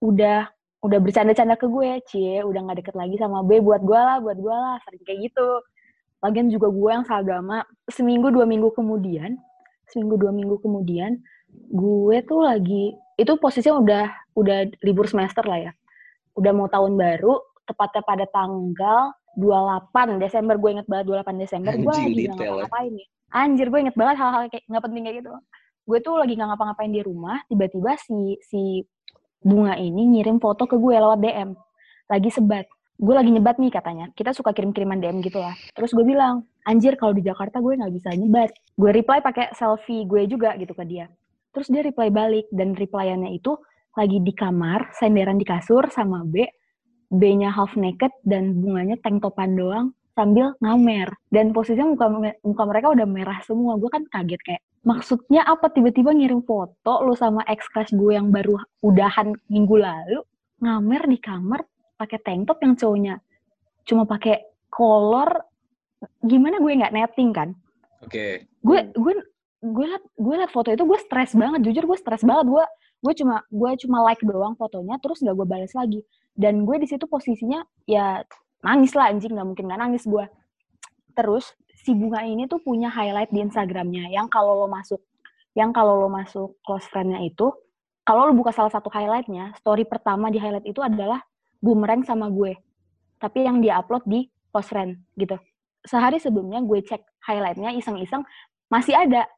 udah 0.04 0.46
udah 0.86 1.00
bercanda-canda 1.02 1.58
ke 1.58 1.66
gue, 1.66 1.90
cie 2.06 2.46
udah 2.46 2.60
nggak 2.70 2.86
deket 2.86 2.96
lagi 2.96 3.18
sama 3.18 3.42
B 3.42 3.58
buat 3.66 3.82
gue 3.82 3.98
lah, 3.98 4.22
buat 4.22 4.38
gue 4.38 4.54
lah, 4.54 4.78
sering 4.86 5.02
kayak 5.04 5.20
gitu. 5.32 5.48
Lagian 6.22 6.48
juga 6.54 6.70
gue 6.70 6.90
yang 6.94 7.06
seagama, 7.06 7.66
seminggu 7.90 8.30
dua 8.30 8.46
minggu 8.46 8.70
kemudian, 8.78 9.38
seminggu 9.92 10.20
dua 10.20 10.32
minggu 10.36 10.60
kemudian, 10.62 11.20
gue 11.72 12.18
tuh 12.28 12.44
lagi 12.44 12.96
itu 13.18 13.34
posisinya 13.42 13.82
udah 13.82 14.06
udah 14.38 14.58
libur 14.86 15.10
semester 15.10 15.44
lah 15.48 15.70
ya, 15.70 15.72
udah 16.38 16.52
mau 16.54 16.70
tahun 16.70 16.96
baru, 17.00 17.40
tepatnya 17.68 18.04
pada 18.06 18.26
tanggal 18.30 19.12
28 19.38 20.18
Desember 20.18 20.58
gue 20.58 20.70
inget 20.80 20.88
banget 20.90 21.06
28 21.14 21.44
Desember 21.44 21.74
gue 21.78 21.94
lagi 21.94 22.26
nggak 22.26 22.26
ya. 22.26 22.34
ngapa-ngapain 22.34 22.92
nih 22.92 23.08
anjir 23.30 23.68
gue 23.70 23.80
inget 23.86 23.96
banget 24.00 24.16
hal-hal 24.18 24.42
kayak 24.50 24.64
nggak 24.66 24.84
penting 24.84 25.04
kayak 25.04 25.18
gitu. 25.22 25.32
Gue 25.88 25.98
tuh 26.04 26.16
lagi 26.20 26.34
nggak 26.36 26.50
ngapa-ngapain 26.52 26.92
di 26.92 27.02
rumah 27.04 27.38
tiba-tiba 27.48 27.92
si 28.00 28.40
si 28.44 28.62
bunga 29.44 29.78
ini 29.78 30.18
ngirim 30.18 30.42
foto 30.42 30.66
ke 30.66 30.76
gue 30.76 30.96
lewat 30.98 31.20
DM 31.22 31.50
lagi 32.08 32.30
sebat 32.32 32.66
gue 32.98 33.14
lagi 33.14 33.30
nyebat 33.30 33.62
nih 33.62 33.70
katanya. 33.70 34.06
Kita 34.18 34.34
suka 34.34 34.52
kirim-kiriman 34.52 34.98
DM 34.98 35.22
gitu 35.22 35.38
lah. 35.38 35.54
Terus 35.78 35.94
gue 35.94 36.02
bilang 36.02 36.50
anjir 36.66 36.98
kalau 36.98 37.14
di 37.14 37.22
Jakarta 37.22 37.62
gue 37.62 37.78
nggak 37.78 37.94
bisa 37.94 38.10
nyebat. 38.18 38.50
Gue 38.74 38.90
reply 38.90 39.22
pakai 39.22 39.54
selfie 39.54 40.10
gue 40.10 40.26
juga 40.26 40.58
gitu 40.58 40.74
ke 40.74 40.84
dia. 40.84 41.06
Terus 41.54 41.70
dia 41.70 41.82
reply 41.86 42.10
balik 42.10 42.50
dan 42.50 42.74
replyannya 42.74 43.34
itu 43.38 43.58
lagi 43.98 44.22
di 44.22 44.34
kamar 44.34 44.94
senderan 44.94 45.42
di 45.42 45.46
kasur 45.46 45.90
sama 45.90 46.22
B 46.26 46.46
B-nya 47.08 47.56
half 47.56 47.80
naked 47.80 48.12
dan 48.28 48.60
bunganya 48.60 49.00
tank 49.00 49.24
topan 49.24 49.56
doang 49.56 49.96
sambil 50.12 50.58
ngamer. 50.60 51.14
Dan 51.32 51.56
posisinya 51.56 51.88
muka 51.88 52.36
muka 52.44 52.64
mereka 52.68 52.88
udah 52.92 53.08
merah 53.08 53.40
semua. 53.46 53.80
Gue 53.80 53.88
kan 53.94 54.04
kaget 54.12 54.42
kayak 54.44 54.62
maksudnya 54.84 55.44
apa 55.48 55.72
tiba-tiba 55.72 56.12
ngirim 56.12 56.44
foto 56.44 57.04
lu 57.04 57.16
sama 57.16 57.44
ex 57.48 57.68
crush 57.72 57.92
gue 57.96 58.16
yang 58.16 58.32
baru 58.32 58.60
udahan 58.84 59.36
minggu 59.52 59.76
lalu 59.76 60.20
ngamer 60.64 61.04
di 61.06 61.18
kamar 61.22 61.62
pakai 61.98 62.22
tank 62.22 62.48
top 62.48 62.62
yang 62.62 62.78
cowoknya 62.78 63.16
cuma 63.88 64.04
pakai 64.06 64.44
kolor 64.70 65.48
gimana 66.22 66.62
gue 66.62 66.72
nggak 66.78 66.94
netting 66.94 67.32
kan? 67.34 67.50
Oke. 68.06 68.46
gue 68.62 68.80
gue 68.94 69.14
gue 69.58 69.86
liat 69.90 70.04
gue 70.14 70.36
liat 70.38 70.52
foto 70.54 70.70
itu 70.70 70.86
gue 70.86 71.00
stres 71.02 71.34
banget 71.34 71.66
jujur 71.66 71.90
gue 71.90 71.98
stres 71.98 72.22
banget. 72.22 72.46
Gue 72.46 72.66
gue 73.02 73.14
cuma 73.24 73.42
gue 73.50 73.72
cuma 73.82 73.98
like 74.06 74.22
doang 74.22 74.54
fotonya 74.54 75.02
terus 75.02 75.24
nggak 75.24 75.36
gue 75.36 75.48
balas 75.48 75.74
lagi. 75.74 76.06
Dan 76.38 76.68
gue 76.70 76.78
di 76.78 76.86
situ 76.86 77.10
posisinya 77.10 77.66
ya 77.90 78.22
nangis 78.62 78.94
lah 78.94 79.10
anjing 79.10 79.34
nggak 79.34 79.48
mungkin 79.48 79.66
nggak 79.66 79.82
nangis 79.82 80.04
gue. 80.06 80.26
Terus 81.18 81.50
si 81.82 81.98
bunga 81.98 82.22
ini 82.22 82.46
tuh 82.46 82.62
punya 82.62 82.94
highlight 82.94 83.34
di 83.34 83.42
Instagramnya. 83.42 84.14
Yang 84.14 84.30
kalau 84.30 84.66
lo 84.66 84.68
masuk 84.70 85.02
yang 85.58 85.74
kalau 85.74 85.98
lo 86.06 86.10
masuk 86.14 86.62
close 86.62 86.86
friend-nya 86.86 87.26
itu 87.26 87.50
kalau 88.06 88.30
lo 88.30 88.34
buka 88.38 88.54
salah 88.54 88.70
satu 88.70 88.94
highlightnya 88.94 89.58
story 89.58 89.90
pertama 89.90 90.30
di 90.30 90.38
highlight 90.38 90.70
itu 90.70 90.86
adalah 90.86 91.18
boomerang 91.60 92.06
sama 92.06 92.30
gue 92.30 92.56
tapi 93.18 93.46
yang 93.46 93.62
dia 93.62 93.82
upload 93.82 94.06
di 94.06 94.30
friend 94.58 94.98
gitu. 95.22 95.38
Sehari 95.86 96.18
sebelumnya 96.18 96.66
gue 96.66 96.82
cek 96.82 97.02
highlightnya 97.30 97.78
iseng-iseng 97.78 98.26
masih 98.74 98.98
ada 98.98 99.30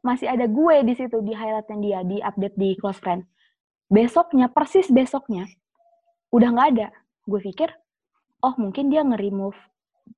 masih 0.00 0.32
ada 0.32 0.48
gue 0.48 0.76
di 0.88 0.96
situ 0.96 1.20
di 1.20 1.36
highlightnya 1.36 1.76
dia 1.78 1.98
di 2.02 2.16
update 2.24 2.56
di 2.56 2.72
close 2.80 2.96
friend 2.96 3.22
besoknya 3.92 4.48
persis 4.48 4.88
besoknya 4.88 5.44
udah 6.32 6.48
nggak 6.48 6.68
ada. 6.72 6.88
Gue 7.28 7.44
pikir 7.44 7.68
oh 8.42 8.56
mungkin 8.56 8.88
dia 8.88 9.04
nge-remove 9.04 9.54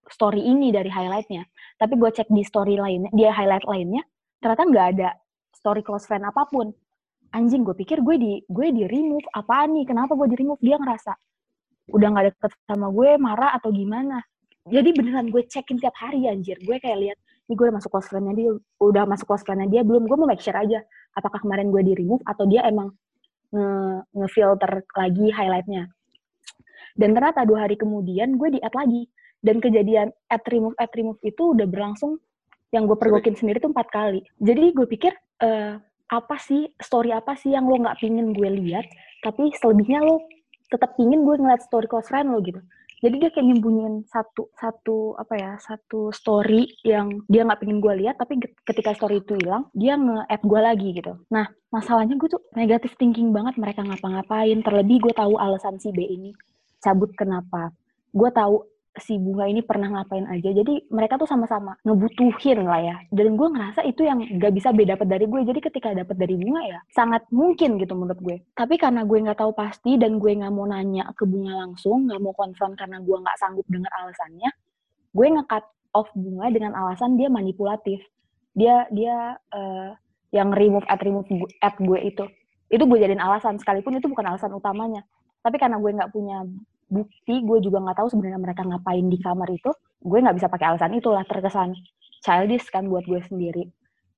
story 0.07 0.47
ini 0.47 0.71
dari 0.71 0.89
highlightnya. 0.89 1.43
Tapi 1.77 1.99
gue 1.99 2.11
cek 2.15 2.31
di 2.31 2.47
story 2.47 2.79
lainnya 2.79 3.11
dia 3.11 3.35
highlight 3.35 3.67
lainnya 3.67 4.07
ternyata 4.39 4.63
nggak 4.71 4.87
ada 4.97 5.11
story 5.51 5.83
close 5.83 6.07
friend 6.07 6.23
apa 6.31 6.47
pun. 6.47 6.71
Anjing 7.35 7.67
gue 7.67 7.75
pikir 7.75 7.99
gue 8.07 8.15
di 8.15 8.33
gue 8.47 8.71
di 8.71 8.87
remove 8.87 9.27
apaan 9.35 9.75
nih? 9.75 9.91
Kenapa 9.91 10.15
gue 10.15 10.31
di 10.31 10.39
remove 10.39 10.63
dia 10.63 10.79
ngerasa 10.79 11.19
udah 11.91 12.09
nggak 12.12 12.25
deket 12.33 12.53
sama 12.64 12.88
gue 12.88 13.11
marah 13.21 13.57
atau 13.57 13.69
gimana. 13.73 14.23
Jadi 14.64 14.97
beneran 14.97 15.29
gue 15.29 15.45
cekin 15.45 15.76
tiap 15.76 15.93
hari 16.00 16.25
anjir. 16.25 16.57
Gue 16.64 16.81
kayak 16.81 16.99
lihat 17.00 17.19
ini 17.45 17.53
gue 17.53 17.64
udah 17.69 17.76
masuk 17.76 17.93
close 17.93 18.09
friend-nya 18.09 18.35
dia 18.37 18.50
udah 18.81 19.05
masuk 19.05 19.26
close 19.29 19.45
friend-nya 19.45 19.69
dia 19.69 19.83
belum 19.85 20.09
gue 20.09 20.17
mau 20.17 20.25
make 20.25 20.41
sure 20.41 20.57
aja 20.57 20.81
apakah 21.12 21.45
kemarin 21.45 21.69
gue 21.69 21.83
di 21.85 21.93
remove 22.00 22.25
atau 22.25 22.49
dia 22.49 22.64
emang 22.64 22.88
nge 23.53 23.69
ngefilter 24.17 24.73
lagi 24.97 25.26
highlightnya. 25.29 25.93
Dan 26.95 27.12
ternyata 27.12 27.45
dua 27.45 27.69
hari 27.69 27.76
kemudian 27.76 28.41
gue 28.41 28.49
di 28.57 28.61
add 28.64 28.73
lagi. 28.73 29.05
Dan 29.45 29.61
kejadian 29.61 30.09
add 30.33 30.45
remove 30.49 30.73
add 30.81 30.93
remove 30.97 31.21
itu 31.21 31.53
udah 31.53 31.69
berlangsung 31.69 32.17
yang 32.73 32.88
gue 32.88 32.97
pergokin 32.97 33.37
sendiri 33.37 33.61
tuh 33.61 33.71
empat 33.71 33.93
kali. 33.93 34.25
Jadi 34.41 34.73
gue 34.73 34.87
pikir 34.88 35.12
eh, 35.45 35.76
apa 36.11 36.37
sih 36.37 36.69
story 36.76 37.11
apa 37.11 37.35
sih 37.35 37.57
yang 37.57 37.64
lo 37.64 37.81
nggak 37.81 37.99
pingin 37.99 38.37
gue 38.37 38.49
lihat 38.61 38.85
tapi 39.25 39.49
selebihnya 39.57 40.05
lo 40.05 40.21
tetap 40.75 40.99
pingin 40.99 41.23
gue 41.23 41.38
ngeliat 41.38 41.62
story 41.62 41.87
close 41.87 42.11
friend 42.11 42.35
lo 42.35 42.43
gitu. 42.43 42.59
Jadi 43.04 43.21
dia 43.21 43.28
kayak 43.28 43.47
nyembunyiin 43.52 44.09
satu 44.09 44.49
satu 44.57 45.12
apa 45.21 45.35
ya 45.37 45.52
satu 45.61 46.09
story 46.09 46.73
yang 46.88 47.21
dia 47.28 47.45
nggak 47.45 47.61
pengen 47.61 47.78
gue 47.78 47.95
lihat 48.00 48.16
tapi 48.16 48.40
ketika 48.64 48.97
story 48.97 49.21
itu 49.21 49.37
hilang 49.37 49.69
dia 49.76 49.95
nge-add 50.00 50.43
gue 50.43 50.61
lagi 50.64 50.88
gitu. 50.97 51.12
Nah 51.28 51.47
masalahnya 51.69 52.16
gue 52.16 52.28
tuh 52.33 52.40
negatif 52.57 52.97
thinking 52.97 53.28
banget 53.28 53.61
mereka 53.61 53.85
ngapa-ngapain 53.85 54.57
terlebih 54.64 55.04
gue 55.04 55.12
tahu 55.12 55.37
alasan 55.37 55.76
si 55.76 55.93
B 55.93 56.00
ini 56.00 56.33
cabut 56.81 57.12
kenapa. 57.12 57.76
Gue 58.09 58.33
tahu 58.33 58.64
si 58.99 59.19
bunga 59.19 59.51
ini 59.51 59.61
pernah 59.61 59.91
ngapain 59.91 60.27
aja. 60.31 60.51
Jadi 60.55 60.87
mereka 60.91 61.19
tuh 61.19 61.27
sama-sama 61.27 61.75
ngebutuhin 61.83 62.63
lah 62.63 62.81
ya. 62.81 62.97
Dan 63.11 63.35
gue 63.35 63.49
ngerasa 63.51 63.83
itu 63.83 64.07
yang 64.07 64.23
gak 64.39 64.55
bisa 64.55 64.71
beda 64.71 64.95
dapat 64.95 65.07
dari 65.11 65.27
gue. 65.27 65.41
Jadi 65.43 65.61
ketika 65.61 65.91
dapat 65.91 66.17
dari 66.19 66.35
bunga 66.39 66.63
ya 66.63 66.79
sangat 66.95 67.27
mungkin 67.35 67.81
gitu 67.83 67.99
menurut 67.99 68.21
gue. 68.23 68.37
Tapi 68.55 68.79
karena 68.79 69.03
gue 69.03 69.19
nggak 69.19 69.39
tahu 69.43 69.51
pasti 69.55 69.99
dan 69.99 70.23
gue 70.23 70.31
nggak 70.31 70.53
mau 70.55 70.67
nanya 70.71 71.11
ke 71.19 71.27
bunga 71.27 71.67
langsung 71.67 72.07
nggak 72.07 72.21
mau 72.23 72.35
konfront 72.37 72.79
karena 72.79 73.03
gue 73.03 73.17
nggak 73.19 73.37
sanggup 73.39 73.67
dengar 73.67 73.91
alasannya 73.99 74.51
gue 75.15 75.27
nge-cut 75.31 75.65
off 75.95 76.11
bunga 76.19 76.51
dengan 76.51 76.75
alasan 76.75 77.15
dia 77.15 77.31
manipulatif. 77.31 78.03
Dia 78.55 78.87
dia 78.91 79.39
uh, 79.55 79.95
yang 80.35 80.51
remove 80.51 80.83
at 80.91 80.99
remove 81.07 81.27
at 81.63 81.79
gue 81.79 81.99
itu. 82.03 82.27
Itu 82.67 82.83
gue 82.91 82.99
jadiin 82.99 83.23
alasan. 83.23 83.63
Sekalipun 83.63 84.03
itu 84.03 84.11
bukan 84.11 84.35
alasan 84.35 84.51
utamanya. 84.51 85.07
Tapi 85.47 85.57
karena 85.63 85.79
gue 85.79 85.91
nggak 85.95 86.11
punya 86.11 86.43
bukti 86.88 87.35
gue 87.43 87.59
juga 87.64 87.81
nggak 87.81 87.97
tahu 88.05 88.09
sebenarnya 88.12 88.41
mereka 88.41 88.62
ngapain 88.64 89.07
di 89.09 89.19
kamar 89.21 89.49
itu 89.50 89.71
gue 90.05 90.19
nggak 90.21 90.37
bisa 90.37 90.49
pakai 90.53 90.67
alasan 90.75 90.93
itulah 90.97 91.25
terkesan 91.25 91.73
childish 92.25 92.69
kan 92.73 92.88
buat 92.88 93.05
gue 93.05 93.21
sendiri. 93.25 93.69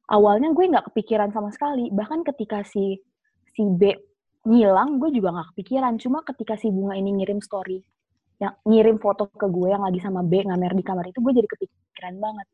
Awalnya 0.07 0.55
gue 0.55 0.65
nggak 0.71 0.87
kepikiran 0.93 1.35
sama 1.35 1.51
sekali 1.51 1.91
bahkan 1.91 2.23
ketika 2.23 2.63
si 2.63 3.03
si 3.51 3.63
B 3.67 3.91
ngilang 4.47 5.03
gue 5.03 5.11
juga 5.11 5.35
nggak 5.35 5.49
kepikiran. 5.55 5.99
Cuma 5.99 6.23
ketika 6.23 6.55
si 6.55 6.71
bunga 6.71 6.95
ini 6.95 7.23
ngirim 7.23 7.43
story 7.43 7.83
yang 8.39 8.55
ngirim 8.69 9.01
foto 9.01 9.27
ke 9.33 9.47
gue 9.49 9.69
yang 9.73 9.83
lagi 9.83 9.99
sama 9.99 10.21
B 10.21 10.45
ngamer 10.45 10.77
di 10.77 10.85
kamar 10.85 11.09
itu 11.09 11.19
gue 11.25 11.33
jadi 11.33 11.49
kepikiran 11.49 12.15
banget 12.21 12.47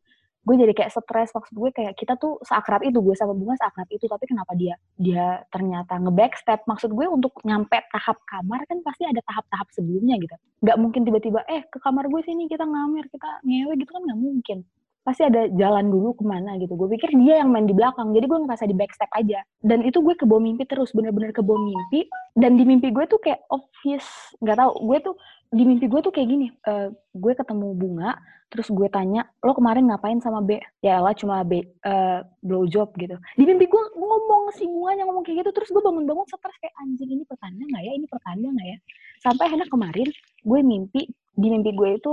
gue 0.42 0.54
jadi 0.58 0.72
kayak 0.74 0.90
stres 0.90 1.30
maksud 1.30 1.54
gue 1.54 1.70
kayak 1.70 1.94
kita 1.94 2.18
tuh 2.18 2.42
seakrab 2.42 2.82
itu 2.82 2.98
gue 2.98 3.14
sama 3.14 3.30
bunga 3.30 3.54
seakrab 3.62 3.86
itu 3.94 4.10
tapi 4.10 4.24
kenapa 4.26 4.52
dia 4.58 4.74
dia 4.98 5.46
ternyata 5.54 6.02
nge-backstep? 6.02 6.66
Maksud 6.66 6.90
gue 6.90 7.06
untuk 7.06 7.38
nyampe 7.46 7.78
tahap 7.94 8.18
kamar 8.26 8.66
kan 8.66 8.82
pasti 8.82 9.06
ada 9.06 9.22
tahap-tahap 9.22 9.70
sebelumnya 9.70 10.18
gitu. 10.18 10.34
Nggak 10.66 10.76
mungkin 10.82 11.00
tiba-tiba 11.06 11.40
eh 11.46 11.62
ke 11.70 11.78
kamar 11.78 12.10
gue 12.10 12.20
sini 12.26 12.50
kita 12.50 12.66
ngamer 12.66 13.06
kita 13.06 13.28
ngewe 13.46 13.72
gitu 13.78 13.90
kan 13.94 14.02
nggak 14.02 14.20
mungkin. 14.20 14.58
Pasti 15.02 15.26
ada 15.26 15.50
jalan 15.50 15.90
dulu 15.90 16.14
ke 16.14 16.22
mana 16.26 16.58
gitu. 16.58 16.74
Gue 16.74 16.90
pikir 16.94 17.10
dia 17.18 17.42
yang 17.42 17.50
main 17.50 17.66
di 17.66 17.74
belakang 17.74 18.10
jadi 18.10 18.26
gue 18.26 18.38
ngerasa 18.42 18.66
di 18.66 18.74
backstep 18.74 19.10
aja. 19.14 19.46
Dan 19.62 19.86
itu 19.86 20.02
gue 20.02 20.14
ke 20.18 20.26
bawah 20.26 20.42
mimpi 20.42 20.66
terus 20.66 20.90
bener-bener 20.90 21.30
ke 21.30 21.42
bawah 21.42 21.58
mimpi. 21.58 22.06
Dan 22.34 22.58
di 22.58 22.66
mimpi 22.66 22.90
gue 22.90 23.06
tuh 23.06 23.22
kayak 23.22 23.46
obvious 23.50 24.06
nggak 24.42 24.58
tahu 24.58 24.72
gue 24.90 24.98
tuh 25.06 25.14
di 25.52 25.62
mimpi 25.68 25.86
gue 25.86 26.00
tuh 26.00 26.12
kayak 26.12 26.28
gini 26.32 26.46
uh, 26.64 26.88
gue 27.12 27.32
ketemu 27.36 27.76
bunga 27.76 28.16
terus 28.48 28.68
gue 28.68 28.88
tanya 28.92 29.24
lo 29.40 29.56
kemarin 29.56 29.88
ngapain 29.88 30.20
sama 30.20 30.44
B? 30.44 30.60
Ya 30.84 31.00
lah 31.00 31.16
cuma 31.16 31.40
B 31.40 31.64
uh, 31.88 32.20
blow 32.44 32.68
job 32.68 32.92
gitu. 33.00 33.16
Di 33.36 33.44
mimpi 33.48 33.64
gue 33.64 33.82
ngomong 33.96 34.52
si 34.52 34.68
bunganya 34.68 35.08
ngomong 35.08 35.24
kayak 35.24 35.44
gitu 35.44 35.50
terus 35.56 35.72
gue 35.72 35.80
bangun-bangun 35.80 36.28
stres 36.28 36.56
kayak 36.60 36.76
anjing 36.84 37.16
ini 37.16 37.24
pertanda 37.24 37.64
nggak 37.64 37.82
ya? 37.84 37.92
Ini 37.96 38.06
pertanda 38.12 38.46
nggak 38.52 38.68
ya? 38.68 38.78
Sampai 39.24 39.42
akhirnya 39.48 39.68
kemarin 39.72 40.08
gue 40.44 40.60
mimpi 40.60 41.02
di 41.32 41.48
mimpi 41.48 41.70
gue 41.72 41.90
itu 41.96 42.12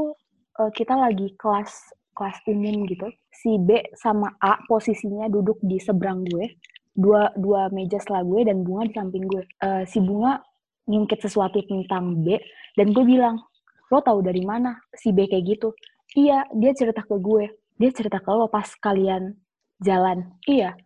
uh, 0.63 0.71
kita 0.71 0.95
lagi 0.95 1.27
kelas 1.35 1.71
kelas 2.15 2.37
umum 2.51 2.87
gitu 2.87 3.07
si 3.31 3.59
B 3.59 3.79
sama 3.95 4.31
A 4.39 4.59
posisinya 4.67 5.27
duduk 5.31 5.59
di 5.63 5.79
seberang 5.79 6.23
gue 6.23 6.55
dua 6.99 7.31
dua 7.39 7.71
meja 7.71 7.95
setelah 7.99 8.27
gue 8.27 8.47
dan 8.47 8.63
bunga 8.67 8.91
di 8.91 8.93
samping 8.95 9.23
gue. 9.23 9.43
Eh, 9.63 9.83
si 9.87 10.03
bunga 10.03 10.43
ngungkit 10.89 11.21
sesuatu 11.23 11.63
tentang 11.63 12.19
B 12.25 12.35
dan 12.79 12.95
gue 12.95 13.03
bilang 13.03 13.43
lo 13.91 13.99
tahu 13.99 14.23
dari 14.23 14.39
mana 14.47 14.79
si 14.95 15.11
B 15.11 15.27
kayak 15.27 15.43
gitu? 15.43 15.75
Iya 16.15 16.47
dia 16.55 16.71
cerita 16.71 17.03
ke 17.03 17.19
gue. 17.19 17.51
Dia 17.75 17.91
cerita 17.91 18.23
ke 18.23 18.31
lo 18.31 18.47
pas 18.47 18.71
kalian 18.79 19.35
jalan. 19.83 20.31
Iya 20.47 20.79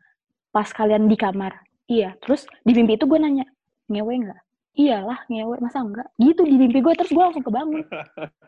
pas 0.49 0.65
kalian 0.73 1.05
di 1.05 1.13
kamar. 1.13 1.53
Iya 1.85 2.17
terus 2.25 2.49
di 2.65 2.73
mimpi 2.73 2.97
itu 2.97 3.05
gue 3.05 3.19
nanya 3.21 3.45
ngewe 3.93 4.25
nggak? 4.25 4.41
Iyalah 4.73 5.19
ngewe. 5.29 5.61
Masa 5.61 5.85
enggak 5.85 6.09
gitu 6.17 6.41
di 6.41 6.57
mimpi 6.57 6.81
gue 6.81 6.93
terus 6.97 7.13
gue 7.13 7.21
langsung 7.21 7.45
kebangun. 7.45 7.85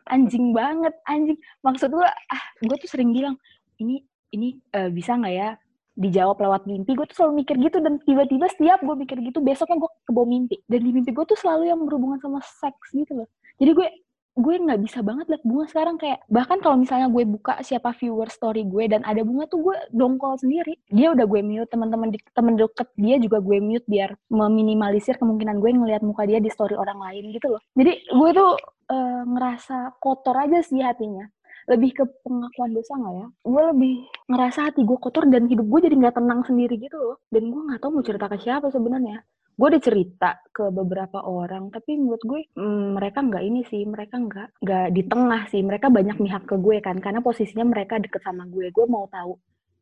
Anjing 0.09 0.49
banget 0.49 0.93
anjing. 1.05 1.37
Maksud 1.61 1.93
gue 1.93 2.07
ah 2.09 2.43
gue 2.65 2.75
tuh 2.81 2.89
sering 2.89 3.13
bilang 3.13 3.37
ini 3.77 4.01
ini 4.33 4.57
eh, 4.73 4.89
bisa 4.89 5.13
nggak 5.13 5.35
ya 5.37 5.53
dijawab 5.95 6.37
lewat 6.43 6.67
mimpi 6.67 6.91
gue 6.93 7.07
tuh 7.07 7.17
selalu 7.23 7.43
mikir 7.43 7.55
gitu 7.59 7.77
dan 7.79 8.03
tiba-tiba 8.03 8.45
setiap 8.51 8.79
gue 8.83 8.95
mikir 8.99 9.17
gitu 9.23 9.39
besoknya 9.39 9.79
gue 9.79 9.91
kebawa 10.07 10.27
mimpi. 10.27 10.59
Dan 10.67 10.79
di 10.83 10.91
mimpi 10.91 11.11
gue 11.15 11.25
tuh 11.25 11.39
selalu 11.39 11.71
yang 11.71 11.79
berhubungan 11.87 12.19
sama 12.19 12.39
seks 12.43 12.91
gitu 12.91 13.23
loh. 13.23 13.27
Jadi 13.55 13.71
gue 13.71 13.87
gue 14.35 14.55
nggak 14.59 14.83
bisa 14.83 14.99
banget 14.99 15.31
liat 15.31 15.43
bunga 15.47 15.65
sekarang 15.71 15.95
kayak 15.95 16.19
bahkan 16.27 16.59
kalau 16.59 16.75
misalnya 16.75 17.07
gue 17.07 17.23
buka 17.23 17.63
siapa 17.63 17.95
viewer 17.95 18.27
story 18.27 18.67
gue 18.67 18.91
dan 18.91 18.99
ada 19.07 19.23
bunga 19.23 19.47
tuh 19.47 19.63
gue 19.63 19.77
dongkol 19.95 20.35
sendiri. 20.35 20.75
Dia 20.91 21.15
udah 21.15 21.23
gue 21.23 21.39
mute 21.39 21.71
teman-teman 21.71 22.11
di 22.11 22.19
temen 22.35 22.59
deket 22.59 22.91
dia 22.99 23.15
juga 23.15 23.39
gue 23.39 23.63
mute 23.63 23.87
biar 23.87 24.11
meminimalisir 24.27 25.15
kemungkinan 25.15 25.63
gue 25.63 25.71
ngelihat 25.71 26.03
muka 26.03 26.27
dia 26.27 26.43
di 26.43 26.51
story 26.51 26.75
orang 26.75 26.99
lain 26.99 27.31
gitu 27.31 27.55
loh. 27.55 27.61
Jadi 27.79 28.11
gue 28.11 28.29
tuh 28.35 28.51
eh, 28.91 29.23
ngerasa 29.23 29.95
kotor 30.03 30.35
aja 30.35 30.59
sih 30.59 30.83
hatinya 30.83 31.31
lebih 31.65 31.91
ke 31.97 32.03
pengakuan 32.21 32.71
dosa 32.77 32.93
nggak 32.93 33.15
ya? 33.17 33.27
Gue 33.41 33.63
lebih 33.73 33.95
ngerasa 34.29 34.59
hati 34.69 34.81
gue 34.85 34.97
kotor 35.01 35.25
dan 35.29 35.49
hidup 35.49 35.65
gue 35.65 35.79
jadi 35.89 35.95
nggak 35.97 36.15
tenang 36.21 36.41
sendiri 36.45 36.75
gitu 36.77 36.97
loh. 36.97 37.17
Dan 37.29 37.49
gue 37.49 37.61
nggak 37.65 37.79
tahu 37.81 37.91
mau 37.97 38.05
cerita 38.05 38.29
ke 38.29 38.37
siapa 38.37 38.69
sebenarnya. 38.69 39.25
Gue 39.55 39.71
udah 39.71 39.81
cerita 39.81 40.35
ke 40.51 40.67
beberapa 40.67 41.23
orang, 41.23 41.71
tapi 41.71 41.95
menurut 41.95 42.19
gue 42.27 42.41
mm, 42.59 42.99
mereka 42.99 43.23
nggak 43.23 43.43
ini 43.47 43.61
sih, 43.71 43.87
mereka 43.87 44.19
nggak 44.19 44.61
nggak 44.61 44.87
di 44.91 45.01
tengah 45.07 45.41
sih. 45.47 45.61
Mereka 45.63 45.87
banyak 45.89 46.17
mihak 46.19 46.43
ke 46.43 46.55
gue 46.59 46.77
kan, 46.83 46.99
karena 46.99 47.23
posisinya 47.23 47.63
mereka 47.63 47.97
deket 47.97 48.19
sama 48.21 48.43
gue. 48.51 48.67
Gue 48.75 48.85
mau 48.85 49.07
tahu 49.07 49.39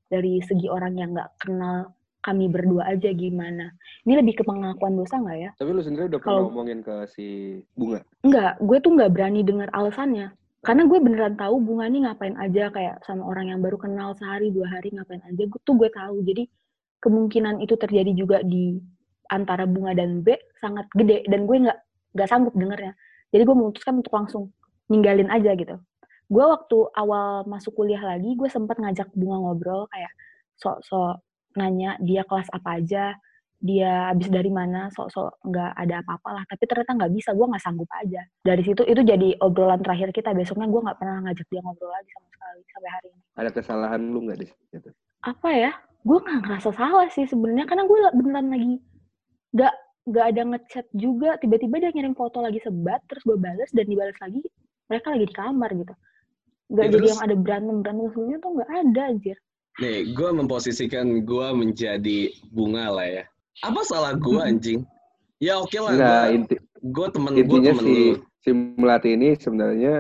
dari 0.07 0.39
segi 0.45 0.69
orang 0.69 0.93
yang 0.93 1.17
nggak 1.17 1.41
kenal 1.41 1.89
kami 2.23 2.47
berdua 2.47 2.87
aja 2.87 3.11
gimana. 3.11 3.75
Ini 4.07 4.23
lebih 4.23 4.39
ke 4.39 4.43
pengakuan 4.47 4.95
dosa 4.95 5.19
nggak 5.19 5.37
ya? 5.41 5.49
Tapi 5.59 5.69
lu 5.75 5.81
sendiri 5.83 6.07
udah 6.07 6.19
pernah 6.23 6.43
ngomongin 6.47 6.79
ke 6.79 6.95
si 7.11 7.59
Bunga. 7.75 7.99
Enggak, 8.23 8.61
gue 8.63 8.77
tuh 8.79 8.91
nggak 8.95 9.11
berani 9.11 9.41
dengar 9.43 9.67
alasannya. 9.75 10.31
Karena 10.63 10.87
gue 10.87 10.95
beneran 10.95 11.35
tahu 11.35 11.59
bunga 11.59 11.91
ini 11.91 12.07
ngapain 12.07 12.39
aja 12.39 12.71
kayak 12.71 13.03
sama 13.03 13.27
orang 13.27 13.51
yang 13.51 13.59
baru 13.59 13.75
kenal 13.75 14.15
sehari 14.15 14.47
dua 14.47 14.71
hari 14.71 14.95
ngapain 14.95 15.19
aja. 15.27 15.43
Gue 15.43 15.59
tuh 15.67 15.75
gue 15.75 15.91
tahu. 15.91 16.23
Jadi 16.23 16.47
kemungkinan 17.03 17.59
itu 17.59 17.75
terjadi 17.75 18.15
juga 18.15 18.39
di 18.47 18.79
antara 19.27 19.67
bunga 19.67 19.91
dan 19.91 20.23
B 20.23 20.39
sangat 20.63 20.87
gede 20.95 21.27
dan 21.27 21.43
gue 21.43 21.67
nggak 21.67 21.79
nggak 22.15 22.29
sanggup 22.31 22.55
dengernya. 22.55 22.95
Jadi 23.35 23.43
gue 23.43 23.55
memutuskan 23.59 23.93
untuk 23.99 24.13
langsung 24.15 24.43
ninggalin 24.87 25.27
aja 25.27 25.51
gitu. 25.51 25.75
Gue 26.31 26.45
waktu 26.47 26.77
awal 26.95 27.43
masuk 27.43 27.75
kuliah 27.75 27.99
lagi, 27.99 28.31
gue 28.39 28.47
sempat 28.47 28.79
ngajak 28.79 29.11
bunga 29.11 29.43
ngobrol 29.43 29.83
kayak 29.91 30.13
sok-sok 30.55 31.19
nanya 31.59 31.99
dia 31.99 32.23
kelas 32.23 32.47
apa 32.55 32.79
aja, 32.79 33.13
dia 33.63 34.11
habis 34.11 34.27
dari 34.27 34.51
mana, 34.51 34.91
sok-sok 34.91 35.39
nggak 35.47 35.71
ada 35.79 36.03
apa-apa 36.03 36.29
lah. 36.35 36.43
Tapi 36.51 36.63
ternyata 36.67 36.99
nggak 36.99 37.13
bisa, 37.15 37.31
gue 37.31 37.47
nggak 37.47 37.63
sanggup 37.63 37.87
aja. 37.95 38.19
Dari 38.43 38.59
situ 38.59 38.83
itu 38.83 39.01
jadi 39.07 39.39
obrolan 39.39 39.79
terakhir 39.79 40.11
kita. 40.11 40.35
Besoknya 40.35 40.67
gue 40.67 40.81
nggak 40.83 40.99
pernah 40.99 41.23
ngajak 41.23 41.47
dia 41.47 41.63
ngobrol 41.63 41.87
lagi 41.87 42.09
sama 42.11 42.27
sekali 42.27 42.59
sampai 42.67 42.91
hari 42.91 43.07
ini. 43.15 43.21
Ada 43.39 43.49
kesalahan 43.55 44.01
lu 44.03 44.19
nggak 44.27 44.37
di 44.43 44.45
situ? 44.51 44.89
Apa 45.23 45.49
ya? 45.55 45.71
Gue 46.03 46.19
nggak 46.19 46.39
ngerasa 46.43 46.69
salah 46.75 47.07
sih 47.07 47.23
sebenarnya 47.23 47.63
karena 47.63 47.87
gue 47.87 47.97
beneran 48.19 48.47
lagi 48.51 48.73
nggak 49.55 49.73
nggak 50.11 50.25
ada 50.35 50.41
ngechat 50.51 50.85
juga. 50.91 51.29
Tiba-tiba 51.39 51.75
dia 51.79 51.91
ngirim 51.95 52.13
foto 52.19 52.43
lagi 52.43 52.59
sebat, 52.59 52.99
terus 53.07 53.23
gue 53.23 53.39
balas 53.39 53.71
dan 53.71 53.87
dibalas 53.87 54.17
lagi 54.19 54.43
mereka 54.91 55.07
lagi 55.15 55.23
di 55.23 55.35
kamar 55.39 55.69
gitu. 55.71 55.93
Nggak 56.67 56.83
Ya, 56.83 56.91
jadi 56.91 56.99
terus? 56.99 57.11
yang 57.15 57.21
ada 57.23 57.35
berantem 57.39 57.75
berantem 57.79 58.05
sebelumnya 58.11 58.37
tuh 58.43 58.51
nggak 58.59 58.69
ada 58.75 59.01
anjir. 59.07 59.37
Nih, 59.73 59.99
gue 60.13 60.29
memposisikan 60.35 61.07
gue 61.23 61.47
menjadi 61.55 62.19
bunga 62.51 62.91
lah 62.91 63.07
ya. 63.07 63.23
Apa 63.61 63.85
salah 63.85 64.17
gue 64.17 64.39
anjing? 64.41 64.81
Ya 65.37 65.59
oke 65.59 65.75
lah, 65.77 65.91
Enggak, 65.93 66.23
gue 66.23 66.33
inti, 66.33 66.55
gue 66.81 67.07
temen 67.11 67.31
gue 67.35 67.41
intinya 67.43 67.71
temen 67.75 67.83
si 67.85 67.93
lu. 67.93 68.15
si 68.39 68.49
Melati 68.55 69.09
ini 69.13 69.29
sebenarnya 69.35 69.95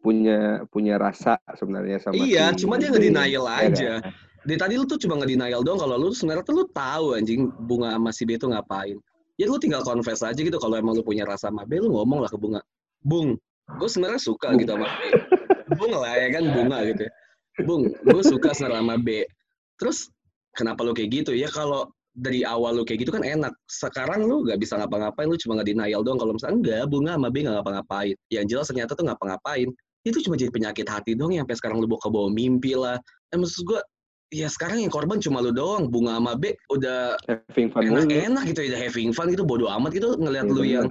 punya 0.00 0.64
punya 0.72 0.94
rasa 0.96 1.36
sebenarnya 1.52 2.00
sama 2.00 2.16
Iya, 2.16 2.54
si 2.56 2.64
cuma 2.64 2.80
dia 2.80 2.88
B, 2.88 2.96
nge-denial 2.96 3.44
ya 3.44 3.54
aja. 3.68 3.92
kan? 4.00 4.12
Dari 4.46 4.58
tadi 4.62 4.74
lu 4.78 4.86
tuh 4.88 4.96
cuma 4.96 5.20
nge-denial 5.20 5.60
doang 5.60 5.76
kalau 5.76 6.00
lu 6.00 6.14
sebenarnya 6.14 6.46
tuh 6.46 6.54
lu 6.62 6.64
tahu 6.72 7.18
anjing 7.18 7.50
bunga 7.68 7.92
sama 7.92 8.10
si 8.10 8.22
B 8.24 8.40
itu 8.40 8.48
ngapain. 8.48 8.96
Ya 9.36 9.44
lu 9.50 9.60
tinggal 9.60 9.84
confess 9.84 10.24
aja 10.24 10.38
gitu 10.38 10.56
kalau 10.56 10.80
emang 10.80 10.96
lu 10.96 11.04
punya 11.04 11.28
rasa 11.28 11.52
sama 11.52 11.68
B, 11.68 11.76
lu 11.76 11.92
ngomong 11.92 12.24
lah 12.24 12.30
ke 12.32 12.38
bunga. 12.40 12.64
Bung, 13.04 13.36
gue 13.76 13.88
sebenarnya 13.90 14.22
suka 14.22 14.54
Bung. 14.56 14.64
gitu 14.64 14.72
sama 14.80 14.88
B. 14.88 15.00
Bung 15.76 15.92
lah 15.92 16.14
ya 16.16 16.28
kan 16.32 16.44
bunga 16.56 16.78
gitu. 16.88 17.02
ya. 17.04 17.12
Bung, 17.68 17.82
gue 17.92 18.22
suka 18.24 18.56
sebenarnya 18.56 18.80
sama 18.80 18.96
B. 18.96 19.08
Terus 19.76 20.08
kenapa 20.56 20.80
lu 20.88 20.96
kayak 20.96 21.10
gitu? 21.12 21.36
Ya 21.36 21.52
kalau 21.52 21.92
dari 22.16 22.40
awal 22.48 22.80
lu 22.80 22.82
kayak 22.88 23.04
gitu 23.04 23.12
kan 23.12 23.22
enak. 23.22 23.52
Sekarang 23.68 24.24
lu 24.24 24.40
gak 24.48 24.56
bisa 24.56 24.80
ngapa-ngapain, 24.80 25.28
lu 25.28 25.36
cuma 25.36 25.60
nggak 25.60 25.68
denial 25.68 26.00
doang. 26.00 26.16
Kalau 26.16 26.32
misalnya 26.32 26.56
enggak, 26.56 26.84
bunga 26.88 27.12
sama 27.20 27.28
B 27.28 27.36
nggak 27.44 27.54
ngapa-ngapain. 27.60 28.14
Yang 28.32 28.44
jelas 28.56 28.66
ternyata 28.72 28.92
tuh 28.96 29.04
ngapa-ngapain. 29.04 29.68
Itu 30.08 30.18
cuma 30.24 30.34
jadi 30.40 30.48
penyakit 30.48 30.86
hati 30.88 31.12
doang 31.12 31.36
yang 31.36 31.44
sampai 31.44 31.58
sekarang 31.60 31.76
lu 31.84 31.86
bawa 31.86 32.00
ke 32.00 32.08
bawah 32.08 32.30
mimpi 32.32 32.72
lah. 32.72 32.96
Eh 33.34 33.36
maksud 33.36 33.68
gue, 33.68 33.80
ya 34.32 34.48
sekarang 34.48 34.80
yang 34.80 34.92
korban 34.92 35.20
cuma 35.20 35.44
lu 35.44 35.52
doang. 35.52 35.92
Bunga 35.92 36.16
sama 36.16 36.32
B 36.40 36.56
udah 36.72 37.20
having 37.28 37.68
fun 37.68 37.84
mulu. 37.84 38.08
enak-enak 38.08 38.42
gitu 38.48 38.60
ya, 38.64 38.78
having 38.80 39.12
fun 39.12 39.28
gitu, 39.28 39.44
bodo 39.44 39.68
amat 39.68 39.92
gitu 39.92 40.16
ngelihat 40.16 40.48
Iya, 40.48 40.54
lu 40.56 40.62
bener. 40.64 40.72
yang 40.72 40.86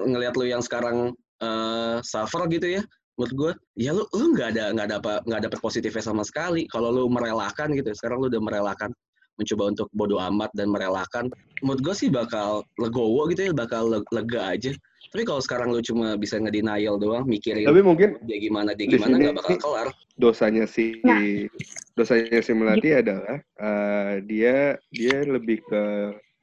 ngelihat 0.00 0.34
lu 0.40 0.44
yang 0.48 0.62
sekarang 0.64 1.12
eh 1.44 1.96
suffer 2.00 2.48
gitu 2.48 2.80
ya. 2.80 2.82
Menurut 3.20 3.34
gue, 3.36 3.52
ya 3.76 3.92
lu 3.92 4.08
lu 4.16 4.32
nggak 4.32 4.56
ada 4.56 4.72
nggak 4.72 4.86
ada 4.88 4.96
apa 4.96 5.12
nggak 5.28 5.40
dapet 5.44 5.58
positifnya 5.60 6.00
sama 6.00 6.24
sekali. 6.24 6.64
Kalau 6.72 6.88
lu 6.88 7.04
merelakan 7.12 7.76
gitu, 7.76 7.92
sekarang 7.92 8.24
lu 8.24 8.32
udah 8.32 8.40
merelakan 8.40 8.96
mencoba 9.40 9.72
untuk 9.72 9.88
bodo 9.90 10.20
amat 10.20 10.52
dan 10.52 10.68
merelakan. 10.68 11.32
Menurut 11.60 11.80
gue 11.80 11.94
sih 11.96 12.08
bakal 12.08 12.60
legowo 12.76 13.24
gitu 13.28 13.48
ya, 13.48 13.52
bakal 13.52 13.88
le- 13.88 14.06
lega 14.10 14.52
aja. 14.52 14.72
Tapi 15.10 15.26
kalau 15.26 15.40
sekarang 15.40 15.72
lu 15.72 15.80
cuma 15.80 16.14
bisa 16.14 16.36
ngedenial 16.36 16.94
doang, 16.94 17.24
mikirin 17.24 17.64
Tapi 17.64 17.80
mungkin 17.80 18.20
dia 18.22 18.38
gimana 18.38 18.72
dia 18.72 18.86
di 18.86 18.94
gimana 18.94 19.16
nggak 19.16 19.36
bakal 19.36 19.56
kelar. 19.58 19.88
dosanya 20.14 20.64
si 20.64 21.00
Nah. 21.02 21.48
dosanya 21.94 22.38
si 22.38 22.52
Melati 22.52 22.90
adalah 22.94 23.40
eh, 23.40 24.12
dia 24.22 24.56
dia 24.88 25.16
lebih 25.20 25.64
ke 25.64 25.82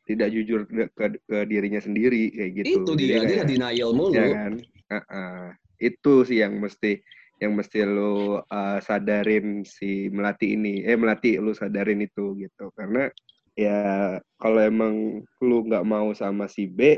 tidak 0.04 0.32
jujur 0.32 0.64
ke, 0.64 0.88
ke, 0.90 1.06
ke 1.22 1.38
dirinya 1.46 1.80
sendiri 1.80 2.28
kayak 2.30 2.52
gitu. 2.58 2.68
Itu 2.82 2.92
Jadi 2.92 3.00
dia, 3.00 3.08
dia 3.08 3.20
kayak- 3.22 3.38
nge-denial 3.46 3.92
mulu. 3.94 4.14
ya 4.14 4.26
kan 4.28 4.54
Uh-uh. 4.88 5.44
itu 5.78 6.14
sih 6.24 6.40
yang 6.40 6.58
mesti 6.58 7.04
yang 7.38 7.54
mesti 7.54 7.86
lu 7.86 8.42
uh, 8.42 8.80
sadarin 8.82 9.62
si 9.62 10.10
melati 10.10 10.58
ini 10.58 10.82
eh 10.82 10.98
melati 10.98 11.38
lu 11.38 11.54
sadarin 11.54 12.02
itu 12.02 12.34
gitu 12.42 12.74
karena 12.74 13.14
ya 13.54 14.18
kalau 14.42 14.60
emang 14.62 15.22
lu 15.46 15.58
nggak 15.66 15.86
mau 15.86 16.14
sama 16.18 16.50
si 16.50 16.66
B 16.66 16.98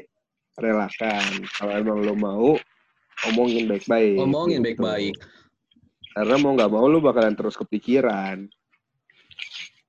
relakan 0.59 1.43
kalau 1.59 1.73
emang 1.75 1.99
lu 2.03 2.15
mau 2.15 2.55
omongin 3.31 3.67
baik-baik 3.67 4.15
Ngomongin 4.15 4.63
gitu. 4.63 4.79
baik-baik. 4.79 5.15
karena 6.15 6.35
mau 6.39 6.51
nggak 6.55 6.71
mau 6.71 6.85
lu 6.87 6.99
bakalan 7.03 7.35
terus 7.35 7.59
kepikiran 7.59 8.47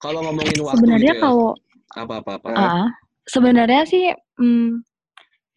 Kalau 0.01 0.25
ngomongin 0.25 0.57
waktu 0.65 0.81
Sebenarnya 0.81 1.13
gitu 1.13 1.21
ya, 1.21 1.25
kalau 1.29 1.49
apa-apa-apa. 1.93 2.49
Ah. 2.57 2.65
Ah, 2.65 2.89
sebenarnya 3.29 3.83
sih 3.85 4.05
mm, 4.41 4.81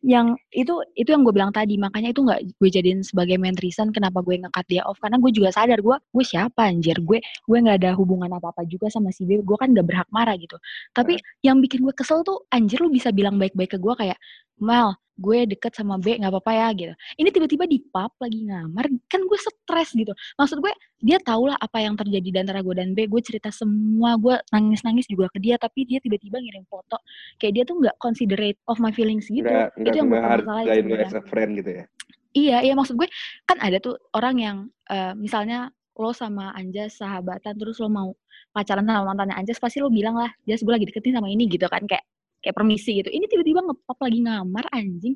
yang 0.04 0.36
itu 0.52 0.84
itu 1.00 1.10
yang 1.16 1.24
gue 1.24 1.32
bilang 1.32 1.56
tadi. 1.56 1.80
Makanya 1.80 2.12
itu 2.12 2.22
nggak 2.28 2.40
gue 2.60 2.70
jadiin 2.70 3.02
sebagai 3.08 3.40
main 3.40 3.56
reason 3.64 3.90
kenapa 3.96 4.20
gue 4.20 4.36
ngekat 4.44 4.66
dia 4.68 4.84
off. 4.84 5.00
Karena 5.00 5.18
gue 5.24 5.32
juga 5.32 5.50
sadar 5.56 5.80
gue 5.80 5.96
gue 5.96 6.26
siapa 6.28 6.68
anjir? 6.68 7.00
Gue 7.02 7.24
gue 7.24 7.58
nggak 7.58 7.78
ada 7.84 7.92
hubungan 7.96 8.28
apa 8.36 8.52
apa 8.52 8.68
juga 8.68 8.92
sama 8.92 9.10
si 9.16 9.24
B. 9.24 9.40
Gue 9.42 9.56
kan 9.56 9.72
nggak 9.72 9.88
berhak 9.88 10.10
marah 10.12 10.36
gitu. 10.36 10.60
Tapi 10.92 11.16
yang 11.42 11.64
bikin 11.64 11.88
gue 11.88 11.96
kesel 11.96 12.22
tuh 12.28 12.44
anjir 12.52 12.84
lu 12.84 12.92
bisa 12.92 13.10
bilang 13.16 13.40
baik-baik 13.40 13.76
ke 13.76 13.80
gue 13.80 13.94
kayak 13.96 14.20
Mal 14.62 14.94
gue 15.14 15.46
deket 15.46 15.78
sama 15.78 16.02
B 16.02 16.18
nggak 16.18 16.34
apa-apa 16.34 16.52
ya 16.58 16.68
gitu. 16.74 16.94
Ini 17.22 17.30
tiba-tiba 17.30 17.70
di 17.70 17.78
pub 17.86 18.12
lagi 18.18 18.40
ngamar 18.50 18.86
kan 19.06 19.22
gue 19.22 19.40
stres 19.74 19.90
gitu. 19.98 20.14
Maksud 20.38 20.62
gue 20.62 20.70
dia 21.02 21.18
tau 21.26 21.50
lah 21.50 21.58
apa 21.58 21.82
yang 21.82 21.98
terjadi 21.98 22.30
di 22.30 22.38
antara 22.38 22.62
gue 22.62 22.78
dan 22.78 22.94
B. 22.94 23.10
Gue 23.10 23.26
cerita 23.26 23.50
semua 23.50 24.14
gue 24.22 24.38
nangis-nangis 24.54 25.10
juga 25.10 25.28
ke 25.34 25.42
dia 25.42 25.58
tapi 25.58 25.90
dia 25.90 25.98
tiba-tiba 25.98 26.38
ngirim 26.38 26.64
foto. 26.70 27.02
Kayak 27.42 27.54
dia 27.58 27.64
tuh 27.66 27.76
nggak 27.82 27.96
considerate 27.98 28.60
of 28.70 28.78
my 28.78 28.94
feelings 28.94 29.26
gitu. 29.26 29.50
Nggak 29.50 29.74
itu 29.74 29.82
nggak 29.82 29.96
yang 29.98 30.08
gue 30.08 30.14
nggak 30.14 30.32
permasalahin 30.38 30.70
hargain 30.70 30.86
lu 30.86 30.94
sebenarnya. 30.94 31.10
as 31.10 31.18
a 31.18 31.24
friend 31.26 31.52
gitu 31.58 31.72
ya? 31.74 31.86
Iya, 32.34 32.58
iya 32.66 32.74
maksud 32.78 32.96
gue 32.98 33.10
kan 33.50 33.58
ada 33.62 33.78
tuh 33.82 33.98
orang 34.14 34.36
yang 34.38 34.58
eh, 34.90 35.14
misalnya 35.18 35.74
lo 35.94 36.10
sama 36.14 36.50
Anjas 36.58 36.98
sahabatan 36.98 37.54
terus 37.54 37.78
lo 37.78 37.90
mau 37.90 38.10
pacaran 38.54 38.86
sama 38.86 39.14
mantannya 39.14 39.38
Anjas 39.38 39.62
pasti 39.62 39.78
lo 39.82 39.90
bilang 39.90 40.18
lah, 40.18 40.30
Jas 40.46 40.62
gue 40.62 40.74
lagi 40.74 40.90
deketin 40.90 41.18
sama 41.18 41.30
ini 41.30 41.46
gitu 41.50 41.66
kan 41.70 41.86
kayak 41.86 42.06
kayak 42.42 42.56
permisi 42.58 43.00
gitu. 43.02 43.10
Ini 43.14 43.26
tiba-tiba 43.30 43.62
ngepop 43.62 43.98
lagi 44.02 44.20
ngamar 44.26 44.66
anjing. 44.74 45.14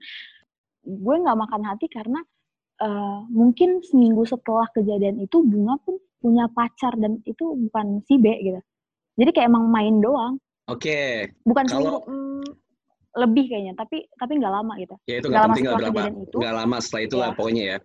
Gue 0.85 1.15
nggak 1.19 1.37
makan 1.37 1.61
hati 1.65 1.89
karena 1.89 2.21
eh, 2.77 3.19
mungkin 3.29 3.81
seminggu 3.81 4.23
setelah 4.23 4.67
kejadian 4.71 5.17
itu 5.19 5.41
Bunga 5.41 5.77
pun 5.81 5.97
punya 6.17 6.49
pacar 6.49 6.93
dan 6.95 7.21
itu 7.23 7.69
bukan 7.69 8.01
si 8.05 8.17
B 8.17 8.25
gitu. 8.41 8.59
Jadi 9.17 9.29
kayak 9.31 9.49
emang 9.49 9.69
main 9.69 9.97
doang. 9.97 10.37
Oke, 10.67 11.31
Bukan 11.41 11.65
Kalau- 11.65 12.03
seminggu, 12.03 12.43
mm, 12.43 12.47
lebih 13.17 13.43
kayaknya, 13.49 13.73
tapi 13.73 14.05
tapi 14.13 14.37
nggak 14.37 14.53
lama 14.53 14.73
gitu. 14.77 14.93
ya 15.09 15.15
itu 15.17 15.27
Nggak 15.27 15.43
penting 15.47 15.63
nggak 15.65 15.73
setelah 15.73 15.91
berapa, 15.95 16.37
nggak 16.37 16.53
lama 16.53 16.77
setelah 16.77 17.01
itulah 17.01 17.29
Iya. 17.31 17.37
pokoknya 17.39 17.63
ya. 17.65 17.77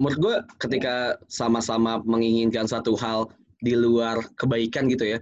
Menurut 0.00 0.18
gue 0.18 0.34
ketika 0.58 0.94
sama-sama 1.28 2.00
menginginkan 2.02 2.64
satu 2.66 2.96
hal 2.96 3.28
di 3.60 3.76
luar 3.76 4.18
kebaikan 4.34 4.88
gitu 4.88 5.04
ya, 5.04 5.18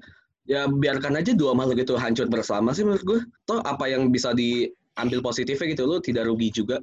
ya 0.46 0.64
biarkan 0.64 1.18
aja 1.18 1.34
dua 1.34 1.52
makhluk 1.52 1.82
itu 1.82 1.98
hancur 1.98 2.30
bersama 2.30 2.70
sih 2.72 2.86
menurut 2.86 3.04
gue. 3.04 3.18
Toh 3.44 3.58
apa 3.60 3.90
yang 3.90 4.08
bisa 4.08 4.32
diambil 4.32 5.20
positifnya 5.20 5.74
gitu, 5.74 5.84
lu 5.84 5.98
tidak 5.98 6.24
rugi 6.24 6.48
juga. 6.54 6.78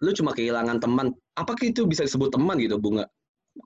Lu 0.00 0.14
cuma 0.14 0.32
kehilangan 0.32 0.80
teman. 0.80 1.12
Apakah 1.40 1.72
itu 1.72 1.88
bisa 1.88 2.04
disebut 2.04 2.28
teman 2.36 2.60
gitu, 2.60 2.76
Bunga? 2.76 3.08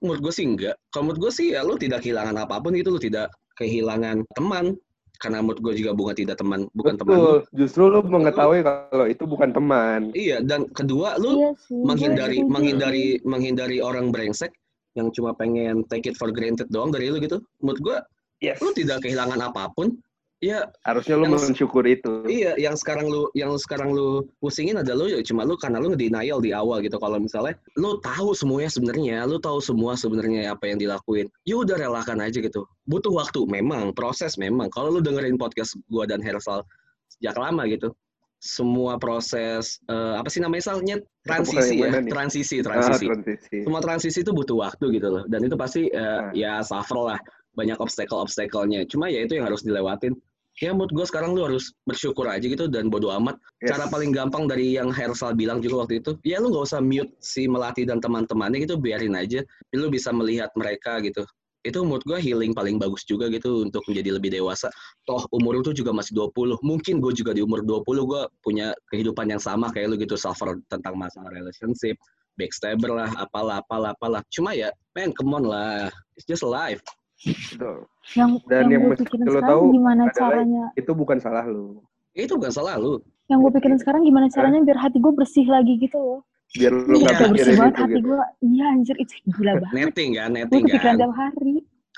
Menurut 0.01 0.31
gue 0.31 0.33
sih 0.33 0.47
enggak. 0.47 0.79
Kalau 0.95 1.11
menurut 1.11 1.29
gue 1.29 1.33
sih 1.35 1.47
ya 1.59 1.67
lu 1.67 1.75
tidak 1.75 2.07
kehilangan 2.07 2.39
apa 2.39 2.63
pun 2.63 2.73
gitu, 2.79 2.95
lu 2.95 3.01
tidak 3.03 3.35
kehilangan 3.59 4.23
teman. 4.39 4.79
Karena 5.19 5.39
menurut 5.43 5.63
gue 5.63 5.75
juga 5.79 5.91
Bunga 5.95 6.15
tidak 6.15 6.39
teman, 6.39 6.67
bukan 6.75 6.95
teman 6.99 7.15
lu. 7.15 7.23
Betul. 7.23 7.39
Justru 7.55 7.83
lu 7.91 8.01
mengetahui 8.03 8.61
kalau 8.67 9.07
itu 9.07 9.25
bukan 9.27 9.51
teman. 9.55 10.01
Iya, 10.15 10.43
dan 10.43 10.71
kedua 10.71 11.19
lu 11.19 11.35
Iya 11.39 11.51
sih. 11.59 11.75
gue 11.75 11.87
menghindari 11.87 12.39
setuju 12.43 12.51
menghindari 12.55 13.07
menghindari 13.23 13.79
orang 13.79 14.11
brengsek 14.11 14.51
yang 14.95 15.11
cuma 15.11 15.35
pengen 15.35 15.83
take 15.91 16.07
it 16.07 16.15
for 16.19 16.31
granted 16.31 16.67
doang 16.71 16.91
dari 16.95 17.11
lu 17.11 17.19
gitu. 17.19 17.43
Menurut 17.63 17.81
gua 17.83 17.99
Yes. 18.43 18.59
lu 18.61 18.75
tidak 18.75 19.07
kehilangan 19.07 19.39
apa 19.41 19.71
pun. 19.73 19.95
Ya, 20.42 20.68
Harusnya 20.85 21.16
lu 21.16 21.31
mensyukuri 21.31 21.97
itu. 21.97 22.12
iya 22.29 22.53
yang 22.61 22.77
sekarang 22.77 23.09
lu 23.09 23.31
yang 23.33 23.57
sekarang 23.57 23.94
lu 23.97 24.29
pusingin 24.42 24.77
adalah 24.77 25.07
lu 25.07 25.16
ya 25.16 25.20
cuma 25.25 25.40
lu 25.40 25.57
karena 25.57 25.81
lu 25.81 25.97
denial 25.97 26.42
di 26.42 26.53
awal 26.53 26.85
gitu. 26.85 27.01
Kalau 27.01 27.16
misalnya 27.16 27.57
lu 27.81 27.97
tahu 28.05 28.37
semuanya 28.37 28.68
sebenarnya, 28.68 29.25
lu 29.25 29.40
tahu 29.40 29.62
semua 29.64 29.97
sebenarnya 29.97 30.53
apa 30.53 30.68
yang 30.68 30.77
dilakuin. 30.77 31.33
Ya 31.49 31.57
udah 31.57 31.81
relakan 31.81 32.20
aja 32.20 32.44
gitu. 32.44 32.68
Butuh 32.85 33.14
waktu 33.14 33.40
memang, 33.49 33.97
proses 33.97 34.37
memang. 34.37 34.68
Kalau 34.68 34.92
lu 34.92 35.01
dengerin 35.01 35.40
podcast 35.40 35.79
gua 35.88 36.05
dan 36.05 36.20
Hersal 36.20 36.61
sejak 37.09 37.40
lama 37.40 37.64
gitu, 37.64 37.94
semua 38.37 39.01
proses 39.01 39.81
eh, 39.88 40.14
apa 40.20 40.29
sih 40.29 40.44
namanya 40.44 40.68
salnya 40.68 41.01
transisi 41.25 41.81
ya, 41.81 41.88
nih? 41.88 42.12
transisi, 42.12 42.61
Ah, 42.61 42.64
transisi 42.68 43.07
transisi. 43.09 43.57
semua 43.64 43.81
transisi 43.81 44.18
itu 44.20 44.37
butuh 44.37 44.61
waktu 44.61 45.01
gitu 45.01 45.09
loh 45.09 45.25
dan 45.25 45.40
itu 45.40 45.57
pasti 45.57 45.88
eh, 45.88 46.20
Ah. 46.20 46.29
ya 46.37 46.61
suffer 46.61 46.92
lah 47.01 47.16
banyak 47.55 47.79
obstacle 47.79 48.21
obstacle-nya 48.21 48.87
cuma 48.87 49.09
ya 49.11 49.25
itu 49.25 49.38
yang 49.38 49.47
harus 49.49 49.62
dilewatin. 49.62 50.14
Ya 50.62 50.71
menurut 50.71 50.95
gue 50.95 51.07
sekarang 51.11 51.35
lu 51.35 51.43
harus 51.51 51.75
bersyukur 51.83 52.31
aja 52.31 52.47
gitu 52.47 52.71
dan 52.71 52.87
bodo 52.87 53.11
amat. 53.11 53.35
Yes. 53.59 53.75
cara 53.75 53.90
paling 53.90 54.14
gampang 54.14 54.47
dari 54.47 54.79
yang 54.79 54.95
Hersal 54.95 55.35
bilang 55.35 55.59
juga 55.59 55.83
waktu 55.83 55.99
itu 55.99 56.14
ya 56.23 56.38
lu 56.38 56.55
nggak 56.55 56.71
usah 56.71 56.79
mute 56.79 57.11
si 57.19 57.51
Melati 57.51 57.83
dan 57.83 57.99
teman-temannya 57.99 58.62
gitu 58.62 58.79
biarin 58.79 59.19
aja. 59.19 59.43
Lu 59.75 59.90
bisa 59.90 60.14
melihat 60.14 60.55
mereka 60.55 61.03
gitu. 61.03 61.27
Itu 61.67 61.83
menurut 61.83 62.07
gue 62.07 62.23
healing 62.23 62.55
paling 62.55 62.79
bagus 62.79 63.03
juga 63.03 63.27
gitu 63.35 63.67
untuk 63.67 63.83
menjadi 63.90 64.14
lebih 64.14 64.31
dewasa. 64.31 64.71
Toh 65.11 65.27
umur 65.35 65.59
lu 65.59 65.62
tuh 65.67 65.75
juga 65.75 65.90
masih 65.90 66.14
20 66.14 66.62
mungkin 66.62 67.03
gue 67.03 67.12
juga 67.19 67.35
di 67.35 67.43
umur 67.43 67.67
20 67.67 67.83
gue 68.07 68.23
punya 68.47 68.71
kehidupan 68.95 69.35
yang 69.35 69.43
sama 69.43 69.75
kayak 69.75 69.90
lu 69.90 69.97
gitu 69.99 70.14
suffer 70.14 70.55
tentang 70.71 70.95
masalah 70.95 71.35
relationship 71.35 71.99
backstabber 72.38 72.95
lah 72.95 73.11
apalah 73.19 73.59
apalah 73.59 73.90
apalah. 73.90 74.23
Cuma 74.31 74.55
ya 74.55 74.71
man 74.95 75.11
come 75.11 75.35
on 75.35 75.51
lah. 75.51 75.90
It's 76.14 76.31
just 76.31 76.47
life 76.47 76.79
Betul. 77.16 77.77
Yang 78.12 78.31
Dan 78.44 78.53
yang, 78.53 78.68
yang 78.68 78.81
gue 78.81 78.90
mesti 78.90 79.03
pikirin 79.03 79.24
lo 79.24 79.31
sekarang 79.33 79.48
tahu 79.48 79.62
gimana 79.70 80.03
adalah- 80.03 80.16
caranya? 80.18 80.64
Itu 80.74 80.90
bukan 80.92 81.18
salah 81.18 81.44
lu. 81.44 81.66
itu 82.14 82.31
bukan 82.31 82.53
salah 82.53 82.79
lu 82.79 83.03
Yang 83.27 83.38
gue 83.40 83.53
pikirin 83.59 83.79
sekarang 83.81 84.03
gimana 84.03 84.27
caranya 84.29 84.61
biar 84.62 84.79
hati 84.79 84.98
gue 84.98 85.11
bersih 85.11 85.46
lagi 85.46 85.74
gitu 85.77 85.96
loh. 85.96 86.20
Biar 86.53 86.70
lu 86.70 86.85
Iya, 86.85 87.00
nggak 87.00 87.11
Kayak 87.11 87.18
bersih 87.18 87.33
pikirin 87.35 87.59
banget 87.59 87.74
hati 87.77 87.90
gitu. 87.90 88.05
gue. 88.05 88.20
Iya 88.44 88.64
anjir, 88.68 88.96
itu 88.96 89.14
gila 89.33 89.53
banget. 89.59 89.72
netting 89.74 90.11
kan 90.12 90.22
Gue 90.24 90.37
netting 90.37 90.62
kepikiran 90.64 90.85
kan 90.85 90.96
tiap 90.96 91.14
hari. 91.14 91.55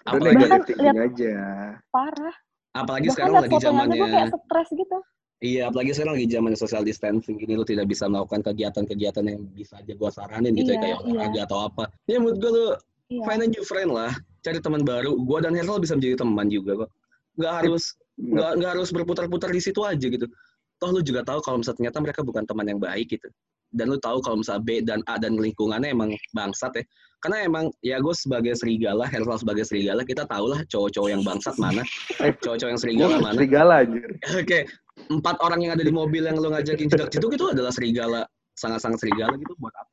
Apalagi 0.06 0.36
Bahkan 0.38 0.60
lihat- 0.78 0.98
aja. 1.04 1.34
Parah. 1.90 2.36
apalagi 2.72 3.04
Bahkan 3.04 3.14
sekarang 3.14 3.32
liat 3.32 3.42
lagi 3.42 3.48
aja 3.48 3.58
gue 3.58 3.66
zamannya 3.66 3.96
kayak 3.98 4.28
stres 4.38 4.68
gitu. 4.72 4.98
Iya, 5.36 5.62
apalagi 5.66 5.90
sekarang 5.92 6.14
lagi 6.16 6.28
zaman 6.30 6.52
social 6.54 6.82
distancing 6.82 7.36
gini 7.36 7.52
lu 7.52 7.64
tidak 7.64 7.84
bisa 7.84 8.04
melakukan 8.06 8.40
kegiatan-kegiatan 8.42 9.24
yang 9.26 9.40
bisa 9.50 9.76
aja 9.76 9.92
gua 9.92 10.08
saranin 10.08 10.52
gitu 10.54 10.70
ya 10.70 10.72
Iya, 10.72 10.80
kayak 10.80 10.96
iya. 10.98 11.04
olahraga 11.06 11.40
atau 11.44 11.58
apa. 11.62 11.84
Ya 12.04 12.16
menurut 12.16 12.38
gua 12.38 12.50
lu 12.50 12.66
Iya. 13.06 13.22
find 13.22 13.38
a 13.38 13.46
new 13.46 13.60
friend 13.62 13.90
lah, 13.90 14.12
cari 14.46 14.58
teman 14.62 14.86
baru. 14.86 15.18
Gua 15.18 15.42
dan 15.42 15.58
Hersal 15.58 15.82
bisa 15.82 15.98
menjadi 15.98 16.22
teman 16.22 16.46
juga 16.46 16.86
kok. 16.86 16.90
Nggak 17.36 17.52
harus 17.62 17.84
nggak 18.16 18.50
nggak 18.62 18.70
harus 18.78 18.88
berputar-putar 18.94 19.50
di 19.50 19.58
situ 19.58 19.82
aja 19.82 20.06
gitu. 20.06 20.26
Toh 20.78 20.90
lu 20.94 21.02
juga 21.02 21.26
tahu 21.26 21.42
kalau 21.42 21.58
misalnya 21.60 21.90
ternyata 21.90 21.98
mereka 21.98 22.20
bukan 22.22 22.44
teman 22.46 22.66
yang 22.70 22.78
baik 22.78 23.18
gitu. 23.18 23.28
Dan 23.74 23.90
lu 23.90 23.98
tahu 23.98 24.22
kalau 24.22 24.40
misalnya 24.40 24.62
B 24.62 24.70
dan 24.86 25.02
A 25.10 25.18
dan 25.18 25.34
lingkungannya 25.36 25.90
emang 25.90 26.14
bangsat 26.32 26.72
ya. 26.78 26.84
Karena 27.18 27.42
emang 27.48 27.64
ya 27.80 27.96
gue 27.98 28.14
sebagai 28.14 28.54
serigala, 28.54 29.08
Hersal 29.08 29.40
sebagai 29.40 29.64
serigala, 29.66 30.04
kita 30.04 30.28
tahu 30.28 30.52
lah 30.52 30.62
cowok-cowok 30.68 31.08
yang 31.10 31.24
bangsat 31.24 31.56
mana, 31.56 31.82
Eh, 32.22 32.30
cowok-cowok 32.38 32.70
yang 32.76 32.80
serigala 32.80 33.14
mana. 33.18 33.34
serigala 33.34 33.74
anjir. 33.82 34.06
Oke, 34.36 34.58
empat 35.10 35.36
orang 35.40 35.60
yang 35.64 35.72
ada 35.74 35.82
di 35.82 35.90
mobil 35.90 36.22
yang 36.22 36.36
lo 36.38 36.52
ngajakin 36.52 36.86
jeduk-jeduk 36.86 37.32
itu 37.34 37.44
adalah 37.56 37.72
serigala, 37.72 38.20
sangat-sangat 38.54 39.00
serigala 39.00 39.32
gitu. 39.40 39.56
Buat 39.58 39.74
apa? 39.80 39.92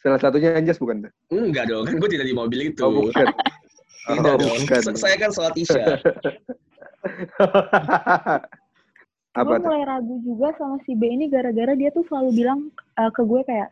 Salah 0.00 0.20
satunya 0.22 0.56
Anjas 0.56 0.78
bukan? 0.80 1.04
Enggak 1.28 1.68
dong, 1.68 1.84
kan 1.84 1.94
gue 2.00 2.08
tidak 2.08 2.26
di 2.30 2.34
mobil 2.38 2.72
itu. 2.72 2.80
Oh, 2.80 2.90
bukan. 3.04 3.26
Tidak 4.02 4.32
Oh, 4.32 4.38
dong. 4.38 4.60
Saya 4.96 5.16
kan 5.16 5.30
sholat 5.30 5.54
isya. 5.62 5.84
Apa 9.30 9.46
gue 9.46 9.56
tuh? 9.56 9.62
mulai 9.62 9.82
ragu 9.84 10.14
juga 10.20 10.50
sama 10.56 10.82
si 10.82 10.92
B 10.92 11.06
ini 11.06 11.26
gara-gara 11.26 11.72
dia 11.72 11.90
tuh 11.90 12.02
selalu 12.04 12.30
bilang 12.36 12.66
eh, 12.96 13.10
ke 13.10 13.22
gue 13.22 13.40
kayak 13.40 13.70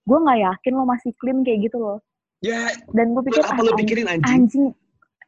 gue 0.00 0.18
nggak 0.18 0.38
yakin 0.40 0.72
lo 0.72 0.84
masih 0.84 1.10
clean 1.16 1.42
kayak 1.42 1.66
gitu 1.66 1.78
loh 1.78 1.98
Ya, 2.40 2.72
dan 2.96 3.12
gue 3.12 3.20
pikir 3.22 3.42
apa 3.42 3.52
"Ah, 3.52 3.60
lo 3.60 3.76
pikirin 3.76 4.08
anjing? 4.08 4.24
anjing 4.24 4.64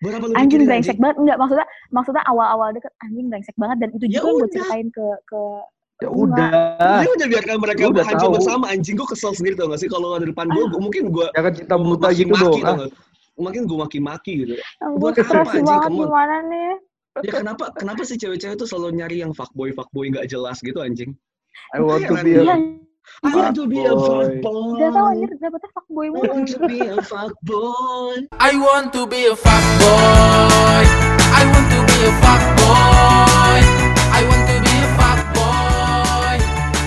Buat 0.00 0.14
apa 0.16 0.24
lo 0.24 0.32
anjing 0.32 0.62
brengsek 0.64 0.96
banget 0.96 1.16
enggak 1.18 1.36
maksudnya 1.36 1.66
maksudnya 1.90 2.22
awal-awal 2.24 2.70
deket 2.70 2.88
anjing 3.00 3.26
brengsek 3.26 3.56
banget 3.58 3.76
dan 3.82 3.88
itu 3.92 4.04
Ya 4.06 4.12
juga 4.16 4.28
gue 4.38 4.48
ceritain 4.50 4.88
ke 4.88 5.06
ke 5.26 5.40
Ya 5.98 6.08
udah. 6.08 6.50
Ya 6.98 7.10
udah 7.10 7.26
biarkan 7.28 7.56
mereka 7.58 7.80
udah 7.86 8.02
hancur 8.02 8.28
bersama 8.32 8.64
anjing 8.70 8.94
gue 8.94 9.06
kesel 9.06 9.34
sendiri 9.34 9.54
tau 9.54 9.66
gak 9.66 9.78
sih 9.78 9.86
kalau 9.86 10.14
ada 10.14 10.24
depan 10.24 10.46
gue 10.46 10.64
mungkin 10.74 11.10
gue 11.10 11.26
Jangan 11.30 11.52
cinta 11.52 11.74
buta 11.76 12.08
gitu 12.10 12.32
dong. 12.32 12.54
Ah, 12.64 12.86
Mungkin 13.34 13.64
gue 13.64 13.78
maki-maki 13.78 14.32
gitu. 14.40 14.54
gue 14.56 14.98
Buat 14.98 15.16
stres 15.16 15.48
apa, 15.48 15.56
anjing? 15.56 15.68
on. 15.68 15.92
gimana 16.04 16.36
nih 16.46 16.70
Ya 17.20 17.30
kenapa 17.30 17.68
kenapa 17.74 18.02
sih 18.02 18.16
cewek-cewek 18.16 18.56
tuh 18.56 18.64
selalu 18.64 18.96
nyari 18.98 19.20
yang 19.20 19.32
fuckboy 19.32 19.68
fuckboy 19.70 20.08
nggak 20.08 20.26
jelas 20.26 20.60
gitu 20.60 20.80
anjing? 20.80 21.12
I 21.70 21.78
want 21.78 22.04
to 22.04 22.16
be 22.18 22.32
iya 22.34 22.56
a 22.56 22.56
I 23.20 23.30
want 23.30 23.52
to 23.52 23.64
be 23.66 23.82
a 23.82 23.92
Fuckboy. 23.92 24.40
fuckboy. 24.40 24.78
udah 24.78 24.88
tau 24.90 25.06
anjir 25.10 25.28
dapetnya 25.36 25.70
fuckboy 25.70 26.04
I 26.04 26.10
mulu 26.10 26.24
want 26.24 26.48
to 26.48 26.58
be 26.64 26.78
a 26.80 26.96
fuckboy. 27.02 28.16
I 28.40 28.52
want 28.56 28.88
to 28.96 29.02
be 29.04 29.20
a 29.28 29.34
fuckboy. 29.36 30.84
I 31.36 31.42
want 31.44 31.66
to 31.68 31.78
be 31.84 31.96
a 32.00 32.12
fuckboy. 32.16 33.60
I 34.08 34.20
want 34.24 34.44
to 34.48 34.56
be 34.56 34.72
a 34.72 34.88
fuckboy. 34.94 36.36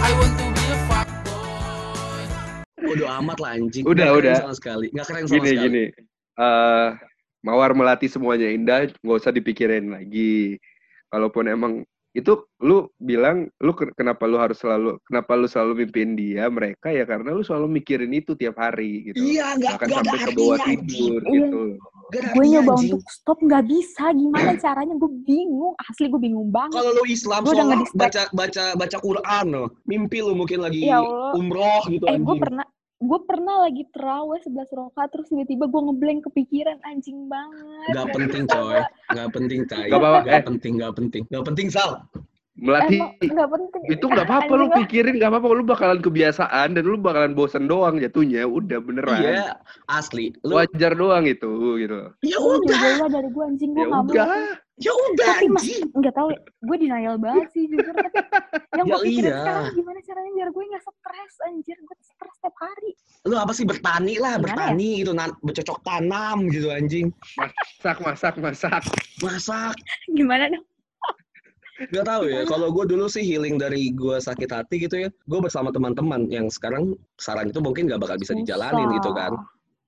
I 0.01 0.11
want 0.15 0.33
to 0.33 0.45
be 0.47 0.65
a 0.65 0.77
fuckboy. 0.89 2.21
Bodoh 2.81 3.09
amat 3.13 3.37
lah 3.37 3.51
anjing. 3.53 3.83
Udah, 3.85 4.09
udah. 4.11 4.35
sama 4.41 4.55
sekali. 4.55 4.87
Nggak 4.89 5.05
keren 5.05 5.23
sama 5.25 5.33
gini 5.37 5.49
sekali. 5.51 5.63
gini. 5.69 5.83
Eh 6.35 6.89
mawar 7.39 7.71
melati 7.71 8.05
semuanya 8.05 8.47
indah, 8.47 8.89
nggak 8.97 9.19
usah 9.19 9.29
dipikirin 9.29 9.89
lagi. 9.89 10.57
Kalaupun 11.07 11.45
emang 11.45 11.73
itu 12.11 12.31
lu 12.57 12.87
bilang 12.97 13.51
lu 13.59 13.71
ke- 13.71 13.91
kenapa 13.91 14.23
lu 14.23 14.39
harus 14.39 14.55
selalu 14.55 14.95
kenapa 15.03 15.35
lu 15.35 15.45
selalu 15.45 15.83
mimpiin 15.83 16.15
dia 16.15 16.47
mereka 16.47 16.87
ya 16.87 17.03
karena 17.03 17.29
lu 17.29 17.43
selalu 17.43 17.67
mikirin 17.75 18.07
itu 18.09 18.33
tiap 18.33 18.55
hari 18.55 19.11
gitu. 19.11 19.19
Iya, 19.19 19.51
nggak 19.53 19.75
ada 19.77 19.87
sampai 19.93 20.19
ke 20.23 20.31
bawah 20.31 20.59
tidur 20.63 21.19
Iya. 21.19 21.31
gitu. 21.35 21.61
Gue 22.31 22.45
nyoba 22.47 22.71
anjing. 22.71 22.95
untuk 22.95 23.03
stop 23.05 23.37
nggak 23.37 23.65
bisa 23.65 24.05
gimana 24.09 24.55
caranya 24.55 24.95
gue 24.95 25.11
bingung 25.21 25.75
asli 25.77 26.07
gue 26.07 26.21
bingung 26.21 26.47
banget 26.49 26.77
Kalau 26.77 26.91
lu 26.93 27.03
Islam 27.03 27.41
Gua 27.41 27.51
udah 27.51 27.65
baca 27.93 28.21
baca 28.31 28.63
baca 28.73 28.97
Quran 28.97 29.45
loh. 29.51 29.67
Mimpi 29.83 30.17
lu 30.19 30.33
mungkin 30.33 30.59
lagi 30.61 30.81
Ya 30.81 31.03
Allah. 31.03 31.35
umroh 31.35 31.83
gitu 31.85 32.05
eh 32.05 32.15
anjing. 32.15 32.23
gue 32.23 32.35
pernah 32.39 32.65
gue 33.05 33.19
pernah 33.29 33.55
lagi 33.65 33.83
terawih 33.93 34.41
11 34.41 34.65
rokaat 34.73 35.09
terus 35.13 35.29
tiba-tiba 35.29 35.69
gue 35.69 35.81
ngeblank 35.85 36.19
kepikiran 36.27 36.77
anjing 36.83 37.29
banget 37.29 37.93
Nggak 37.93 38.07
penting 38.17 38.43
coy. 38.49 38.79
Nggak 39.13 39.29
penting 39.31 39.59
tai. 39.69 39.87
Nggak 39.87 39.99
apa-apa, 40.01 40.19
Nggak 40.25 40.35
eh. 40.35 40.45
penting, 40.49 40.71
nggak 40.81 40.93
penting. 40.97 41.23
Nggak 41.29 41.45
penting 41.45 41.67
Sal. 41.69 41.91
Melati 42.55 43.03
Emang 43.03 43.11
nggak 43.19 43.49
penting 43.51 43.81
itu 43.91 44.05
nggak 44.07 44.27
apa-apa 44.31 44.53
lu 44.55 44.65
pikirin 44.71 45.19
nggak 45.19 45.27
apa-apa 45.27 45.47
lu 45.59 45.63
bakalan 45.67 45.99
kebiasaan 45.99 46.71
dan 46.71 46.83
lu 46.87 46.95
bakalan 46.95 47.35
bosen 47.35 47.67
doang 47.67 47.99
jatuhnya 47.99 48.47
udah 48.47 48.79
beneran 48.79 49.19
Iya, 49.19 49.59
asli. 49.91 50.31
Lu 50.47 50.55
wajar 50.55 50.95
doang 50.95 51.27
itu 51.27 51.51
gitu 51.83 52.15
ya 52.23 52.39
udah, 52.39 53.11
dari 53.11 53.27
gue 53.27 53.43
anjing 53.43 53.75
gue 53.75 53.83
ya 53.83 53.87
udah 53.91 54.27
ya 54.79 54.91
udah 54.91 55.27
Tapi, 55.35 55.45
Mas, 55.51 55.67
anjing. 55.67 55.83
nggak 55.99 56.15
tahu 56.15 56.27
gue 56.31 56.75
denial 56.79 57.15
banget 57.19 57.47
sih 57.51 57.63
jujur 57.67 57.91
yang 58.79 58.87
Ya 58.87 58.95
gue 58.95 58.99
pikirin 59.03 59.31
iya. 59.31 59.39
sekarang 59.43 59.65
gimana 59.75 59.99
caranya 60.07 60.31
biar 60.35 60.49
gue 60.55 60.63
nggak 60.71 60.83
stres 60.87 61.35
anjir 61.51 61.77
gue 61.79 61.97
setiap 62.45 62.55
hari. 62.61 62.91
Lu 63.25 63.35
apa 63.41 63.51
sih 63.57 63.65
bertani 63.65 64.21
lah, 64.21 64.37
Gimana 64.37 64.45
bertani 64.45 64.89
gitu, 65.01 65.11
nan- 65.17 65.37
bercocok 65.41 65.81
tanam 65.81 66.45
gitu 66.53 66.69
anjing. 66.69 67.09
masak 67.41 67.97
masak 68.05 68.33
masak. 68.37 68.83
Masak. 69.25 69.73
gimana 70.13 70.53
dong? 70.53 70.65
Gak 71.91 72.07
tahu 72.07 72.31
ya, 72.31 72.47
kalau 72.47 72.71
gue 72.71 72.85
dulu 72.87 73.09
sih 73.11 73.25
healing 73.25 73.59
dari 73.59 73.91
gue 73.91 74.15
sakit 74.15 74.47
hati 74.47 74.87
gitu 74.87 74.95
ya, 74.95 75.09
gue 75.11 75.39
bersama 75.43 75.75
teman-teman 75.75 76.29
yang 76.31 76.47
sekarang 76.47 76.95
saran 77.19 77.51
itu 77.51 77.59
mungkin 77.59 77.89
gak 77.91 77.99
bakal 77.99 78.15
bisa 78.15 78.31
dijalanin 78.31 78.95
gitu 78.95 79.11
kan. 79.11 79.33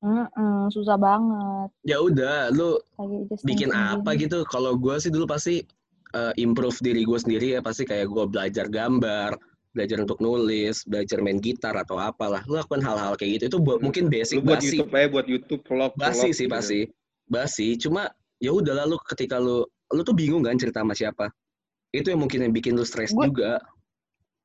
Mm-mm, 0.03 0.67
susah 0.73 0.97
banget. 0.99 1.69
Ya 1.87 2.01
udah, 2.03 2.51
lu 2.51 2.81
bikin 3.47 3.71
apa 3.71 4.17
gitu. 4.19 4.43
Kalau 4.49 4.75
gue 4.75 4.99
sih 4.99 5.13
dulu 5.13 5.29
pasti 5.29 5.63
eh, 6.11 6.33
improve 6.41 6.75
diri 6.83 7.07
gue 7.07 7.19
sendiri 7.21 7.55
ya 7.55 7.61
pasti 7.63 7.87
kayak 7.87 8.09
gue 8.11 8.25
belajar 8.27 8.67
gambar, 8.67 9.39
belajar 9.77 10.01
untuk 10.01 10.17
nulis, 10.17 10.81
belajar 10.83 11.21
main 11.21 11.37
gitar 11.37 11.77
atau 11.77 12.01
apalah. 12.01 12.41
Lu 12.49 12.57
lakukan 12.57 12.81
hal-hal 12.81 13.13
kayak 13.13 13.37
gitu 13.37 13.43
itu 13.53 13.57
buat, 13.61 13.77
mungkin 13.79 14.09
basic 14.09 14.41
Lu 14.41 14.49
buat 14.49 14.57
basi. 14.57 14.73
YouTube 14.73 14.89
aja, 14.91 15.07
buat 15.13 15.25
YouTube 15.29 15.61
vlog. 15.63 15.91
Basi 15.93 16.17
vlog 16.25 16.33
sih 16.33 16.45
gitu. 16.49 16.55
pasti. 16.57 16.79
Basi, 17.29 17.67
cuma 17.77 18.09
ya 18.41 18.49
udah 18.49 18.73
lalu 18.83 18.97
ketika 19.05 19.37
lu 19.37 19.61
lu 19.93 20.01
tuh 20.01 20.17
bingung 20.17 20.41
kan 20.41 20.57
cerita 20.57 20.81
sama 20.81 20.97
siapa. 20.97 21.29
Itu 21.93 22.09
yang 22.09 22.19
mungkin 22.19 22.43
yang 22.43 22.51
bikin 22.51 22.73
lu 22.73 22.83
stres 22.83 23.13
Gua- 23.13 23.29
juga. 23.29 23.51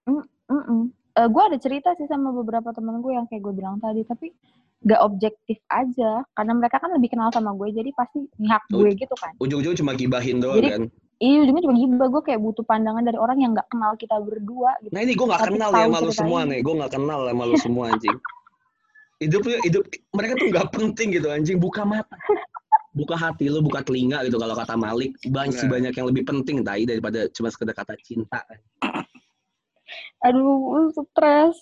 Mm 0.06 0.92
gue 1.12 1.42
ada 1.44 1.58
cerita 1.60 1.92
sih 2.00 2.08
sama 2.08 2.32
beberapa 2.32 2.72
temen 2.72 3.04
gue 3.04 3.12
yang 3.12 3.28
kayak 3.28 3.44
gue 3.44 3.52
bilang 3.52 3.76
tadi, 3.76 4.00
tapi 4.02 4.32
gak 4.80 4.96
objektif 5.04 5.60
aja. 5.68 6.24
Karena 6.32 6.52
mereka 6.56 6.80
kan 6.80 6.88
lebih 6.88 7.12
kenal 7.12 7.28
sama 7.28 7.52
gue, 7.52 7.68
jadi 7.68 7.92
pasti 7.92 8.24
mihak 8.40 8.64
Oh. 8.72 8.80
gue 8.80 8.96
gitu 8.96 9.12
kan. 9.20 9.36
Ujung-ujung 9.36 9.76
cuma 9.76 9.92
gibahin 9.92 10.40
doang 10.40 10.56
Jadi- 10.58 10.72
kan. 10.72 10.82
Iya, 11.22 11.46
ujungnya 11.46 11.62
cuma 11.62 11.74
gibah. 11.78 12.08
Gue 12.10 12.22
kayak 12.26 12.40
butuh 12.42 12.64
pandangan 12.66 13.06
dari 13.06 13.14
orang 13.14 13.38
yang 13.38 13.54
gak 13.54 13.70
kenal 13.70 13.94
kita 13.94 14.18
berdua 14.18 14.74
gitu. 14.82 14.90
Nah 14.90 15.00
ini 15.06 15.14
gue 15.14 15.26
gak 15.30 15.42
Tapi 15.46 15.54
kenal 15.54 15.70
ya 15.70 15.86
sama 15.86 15.98
lu 16.02 16.10
semua 16.10 16.38
ini. 16.42 16.50
nih. 16.50 16.60
Gue 16.66 16.74
gak 16.82 16.92
kenal 16.98 17.20
sama 17.30 17.42
lu 17.46 17.56
semua 17.62 17.84
anjing. 17.94 18.16
Hidup 19.22 19.42
hidup 19.62 19.82
mereka 20.18 20.32
tuh 20.34 20.46
gak 20.50 20.66
penting 20.74 21.08
gitu 21.14 21.28
anjing. 21.30 21.62
Buka 21.62 21.86
mata. 21.86 22.18
Buka 22.90 23.14
hati 23.14 23.46
lu, 23.46 23.62
buka 23.62 23.86
telinga 23.86 24.26
gitu 24.26 24.36
kalau 24.36 24.58
kata 24.58 24.74
Malik. 24.74 25.14
Banyak 25.22 25.54
sih 25.62 25.70
banyak 25.70 25.94
yang 25.94 26.06
lebih 26.10 26.26
penting 26.26 26.66
tai 26.66 26.82
daripada 26.82 27.30
cuma 27.30 27.48
sekedar 27.54 27.78
kata 27.78 27.94
cinta. 28.02 28.42
Aduh, 30.26 30.90
stres. 30.90 31.54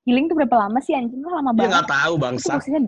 Healing 0.00 0.26
tuh 0.26 0.36
berapa 0.36 0.56
lama 0.56 0.80
sih 0.80 0.96
anjing? 0.96 1.20
Lah 1.20 1.44
lama 1.44 1.52
Dia 1.52 1.60
banget. 1.60 1.76
gak 1.76 1.88
tahu 1.92 2.14
Itu 2.14 2.22
bangsa. 2.24 2.50
maksudnya 2.56 2.80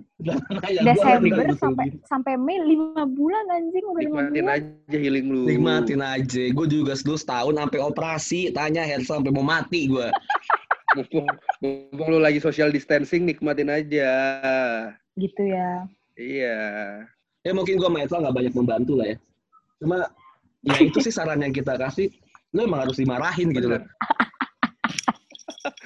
Desember 0.89 1.47
sampai 1.55 1.87
sampai 2.03 2.33
Mei 2.41 2.57
lima 2.59 3.05
bulan 3.05 3.45
anjing 3.53 3.85
udah 3.85 4.01
lima 4.01 4.17
Nikmatin 4.23 4.43
bulan. 4.43 4.57
aja 4.57 4.97
healing 4.97 5.27
lu. 5.29 5.43
Nikmatin 5.45 6.01
aja. 6.01 6.43
Gue 6.49 6.67
juga 6.67 6.93
dulu 6.97 7.17
setahun 7.17 7.55
sampai 7.55 7.79
operasi. 7.79 8.41
Tanya 8.51 8.83
Hersa 8.83 9.21
sampai 9.21 9.29
mau 9.29 9.45
mati 9.45 9.87
gue. 9.87 10.09
Mumpung, 10.93 11.25
mumpung 11.61 12.09
lu 12.11 12.21
lagi 12.21 12.37
social 12.37 12.69
distancing, 12.69 13.25
nikmatin 13.25 13.69
aja. 13.69 14.09
Gitu 15.17 15.43
ya. 15.49 15.89
Iya. 16.17 16.61
Ya 17.41 17.53
mungkin 17.53 17.77
gue 17.77 17.89
sama 17.89 18.01
Hersa 18.01 18.21
gak 18.21 18.37
banyak 18.37 18.53
membantu 18.53 18.97
lah 18.97 19.09
ya. 19.09 19.17
Cuma 19.81 19.99
ya 20.63 20.77
itu 20.79 20.97
sih 20.99 21.13
saran 21.13 21.41
yang 21.41 21.53
kita 21.53 21.77
kasih. 21.77 22.09
Lu 22.53 22.65
emang 22.65 22.85
harus 22.85 22.97
dimarahin 22.97 23.53
gitu 23.53 23.69
loh. 23.69 23.81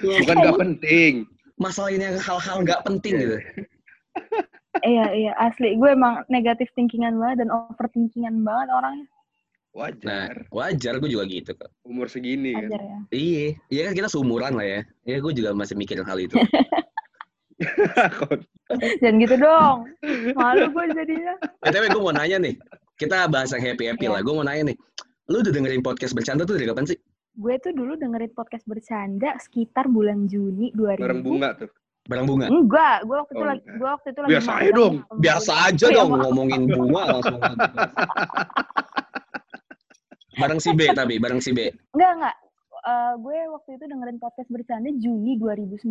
Bukan 0.00 0.36
gak 0.38 0.58
penting. 0.58 1.12
masalah 1.56 1.88
ini 1.88 2.04
yang 2.04 2.20
hal-hal 2.20 2.60
nggak 2.60 2.84
penting 2.84 3.16
gitu. 3.16 3.36
Iya 4.84 5.08
iya 5.12 5.32
asli 5.40 5.72
gue 5.72 5.88
emang 5.88 6.20
negatif 6.28 6.68
thinkingan 6.76 7.16
banget 7.16 7.40
dan 7.40 7.48
overthinkingan 7.48 8.44
banget 8.44 8.68
orangnya. 8.68 9.06
Nah, 9.08 9.12
Wajar. 9.72 10.32
wajar 10.52 10.94
gue 11.00 11.08
juga 11.08 11.24
gitu 11.24 11.52
kok. 11.52 11.68
Umur 11.84 12.08
segini 12.08 12.52
kan. 12.52 12.68
Ajar 12.68 12.80
ya. 12.80 12.98
Iya, 13.08 13.44
iya 13.68 13.82
kan 13.88 13.94
kita 13.96 14.08
seumuran 14.08 14.52
lah 14.52 14.64
ya. 14.64 14.80
Ya 15.04 15.16
gue 15.16 15.32
juga 15.32 15.52
masih 15.52 15.76
mikirin 15.76 16.04
hal 16.04 16.20
itu. 16.20 16.36
Jangan 19.00 19.16
gitu 19.22 19.34
dong. 19.36 19.76
Malu 20.36 20.68
gue 20.72 20.84
jadinya. 20.92 21.34
BTW 21.62 21.84
gue 21.88 22.02
mau 22.02 22.12
nanya 22.12 22.36
nih. 22.40 22.54
Kita 22.96 23.28
bahas 23.28 23.52
yang 23.52 23.64
happy-happy 23.64 24.08
Iya. 24.08 24.12
lah. 24.12 24.20
Gue 24.20 24.34
mau 24.34 24.44
nanya 24.44 24.72
nih. 24.72 24.76
Lu 25.28 25.40
udah 25.40 25.52
dengerin 25.52 25.80
podcast 25.80 26.12
bercanda 26.12 26.44
tuh 26.44 26.56
dari 26.56 26.68
kapan 26.68 26.84
sih? 26.84 26.98
Gue 27.36 27.60
tuh 27.60 27.72
dulu 27.76 28.00
dengerin 28.00 28.32
podcast 28.32 28.64
bercanda 28.64 29.36
sekitar 29.36 29.92
bulan 29.92 30.24
Juni 30.24 30.72
2000. 30.72 31.04
Bareng 31.04 31.20
bunga 31.20 31.48
tuh. 31.52 31.68
Barang 32.06 32.24
bunga. 32.24 32.46
Enggak, 32.48 32.96
gue 33.04 33.16
waktu 33.18 33.32
itu 33.34 33.42
Oh, 33.44 33.48
lagi 33.50 33.62
gue 33.66 33.88
waktu 33.92 34.08
itu 34.08 34.20
lagi 34.24 34.32
Biasa 34.32 34.50
aja 34.56 34.70
dong. 34.72 34.94
sama 34.96 35.20
Biasa 35.20 35.52
aja 35.68 35.86
iya, 35.86 35.96
dong 36.00 36.10
ngomongin 36.16 36.62
bunga 36.64 37.02
langsung. 37.12 37.38
bareng 40.36 40.60
si 40.60 40.70
B 40.72 40.80
tapi, 40.96 41.14
bareng 41.20 41.40
si 41.44 41.50
B. 41.52 41.60
Enggak, 41.92 42.10
enggak. 42.16 42.36
Eh, 42.86 43.14
gue 43.18 43.38
waktu 43.50 43.70
itu 43.74 43.84
dengerin 43.84 44.18
podcast 44.22 44.48
bercanda 44.48 44.90
Juni 44.96 45.32
2019. 45.36 45.90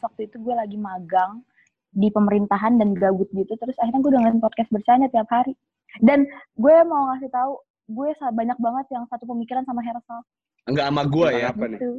Waktu 0.00 0.20
itu 0.24 0.36
gue 0.38 0.54
lagi 0.54 0.78
magang 0.78 1.42
di 1.90 2.08
pemerintahan 2.08 2.78
dan 2.78 2.94
gabut 2.94 3.28
gitu. 3.34 3.52
Terus 3.58 3.76
akhirnya 3.76 4.00
gue 4.00 4.12
dengerin 4.14 4.40
podcast 4.40 4.70
bercanda 4.70 5.10
tiap 5.10 5.28
hari. 5.28 5.52
Dan 6.00 6.24
gue 6.54 6.74
mau 6.86 7.10
ngasih 7.10 7.28
tahu, 7.28 7.58
gue 7.90 8.08
banyak 8.14 8.56
banget 8.56 8.86
yang 8.88 9.04
satu 9.10 9.26
pemikiran 9.26 9.66
sama 9.66 9.82
Hersal. 9.82 10.22
Enggak 10.68 10.86
sama 10.92 11.02
gue 11.08 11.28
ya. 11.32 11.46
Apa 11.50 11.64
nih? 11.66 11.80
Gitu. 11.80 11.92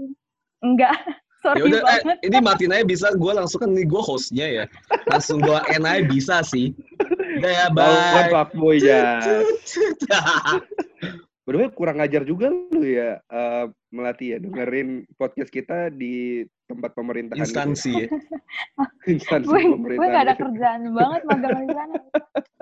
Enggak. 0.61 0.95
Sorry 1.39 1.55
Ya 1.55 1.63
udah, 1.71 1.79
eh, 1.79 2.01
banget. 2.03 2.17
ini 2.27 2.37
matiin 2.43 2.73
aja 2.75 2.83
bisa. 2.83 3.07
Gue 3.15 3.31
langsung 3.31 3.59
kan 3.63 3.71
ini 3.71 3.87
gue 3.87 4.01
hostnya 4.03 4.47
ya. 4.47 4.65
Langsung 5.07 5.39
gue 5.39 5.55
end 5.71 5.87
aja 5.87 6.03
bisa 6.13 6.35
sih. 6.43 6.75
Udah 7.39 7.51
ya, 7.51 7.65
Bye. 7.71 7.87
Bye. 7.87 8.29
fuckboy 8.29 8.75
ya. 8.77 9.23
Way, 11.49 11.65
kurang 11.73 11.97
ajar 11.97 12.21
juga 12.23 12.45
lu 12.53 12.85
ya 12.85 13.17
eh, 13.25 13.65
melatih 13.89 14.27
ya 14.29 14.37
dengerin 14.37 15.09
podcast 15.17 15.49
kita 15.49 15.89
di 15.89 16.45
tempat 16.69 16.93
pemerintahan 16.93 17.41
gitu 17.41 17.41
ya. 17.41 17.49
Instansi 17.49 17.91
ya. 18.05 18.07
Instansi 19.09 19.49
gue 19.49 19.57
gue 19.57 19.73
pemerintahan. 19.73 20.13
gak 20.13 20.23
ada 20.23 20.33
gitu. 20.37 20.41
kerjaan 20.45 20.81
banget 20.93 21.21
magang 21.25 21.57
di 21.57 21.73
sana. 21.73 21.95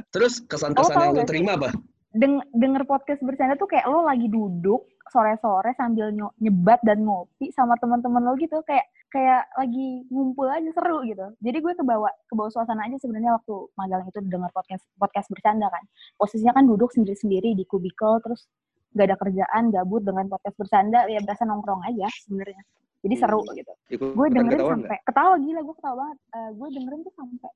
Terus 0.07 0.33
kesan-kesan 0.47 0.95
Oh, 0.95 1.03
yang 1.03 1.13
lu 1.19 1.27
terima 1.27 1.51
apa? 1.59 1.69
Deng 2.15 2.39
denger 2.55 2.87
podcast 2.87 3.19
bercanda 3.19 3.59
tuh 3.59 3.67
kayak 3.67 3.91
lo 3.91 4.07
lagi 4.07 4.31
duduk 4.31 4.87
sore-sore 5.11 5.71
sambil 5.79 6.11
nyebat 6.39 6.79
dan 6.83 7.03
ngopi 7.03 7.51
sama 7.55 7.75
teman-teman 7.79 8.23
lo 8.23 8.33
gitu 8.35 8.59
kayak 8.67 8.85
kayak 9.07 9.47
lagi 9.55 10.03
ngumpul 10.11 10.51
aja 10.51 10.67
seru 10.75 10.99
gitu. 11.07 11.31
Jadi 11.39 11.57
gue 11.63 11.73
kebawa 11.79 12.11
kebawa 12.27 12.49
suasana 12.51 12.85
aja 12.91 12.99
sebenarnya 12.99 13.39
waktu 13.39 13.55
magang 13.79 14.03
itu 14.03 14.19
denger 14.19 14.51
podcast 14.51 14.83
podcast 14.99 15.27
bercanda 15.31 15.71
kan. 15.71 15.83
Posisinya 16.19 16.53
kan 16.59 16.67
duduk 16.67 16.91
sendiri-sendiri 16.91 17.55
di 17.55 17.63
kubikel 17.63 18.19
terus 18.19 18.51
gak 18.95 19.07
ada 19.13 19.17
kerjaan, 19.19 19.71
gabut 19.71 20.03
dengan 20.03 20.27
podcast 20.27 20.55
bercanda 20.59 21.07
ya 21.07 21.23
berasa 21.23 21.47
nongkrong 21.47 21.87
aja 21.87 22.07
sebenarnya. 22.27 22.61
Jadi 23.05 23.15
seru 23.15 23.39
Hmm. 23.45 23.55
gitu. 23.55 23.73
Ikut 23.95 24.09
Gue 24.11 24.27
dengerin 24.27 24.59
ketawa 24.59 24.73
sampai 24.75 24.99
ketawa 25.05 25.33
gila 25.39 25.59
gue 25.63 25.75
ketawa 25.79 25.95
banget. 25.95 26.17
Eh, 26.35 26.49
gue 26.51 26.67
dengerin 26.75 26.99
tuh 27.05 27.13
sampai 27.15 27.51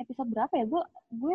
episode 0.00 0.28
berapa 0.32 0.54
ya? 0.56 0.64
Gue 0.64 0.82
gue 1.12 1.34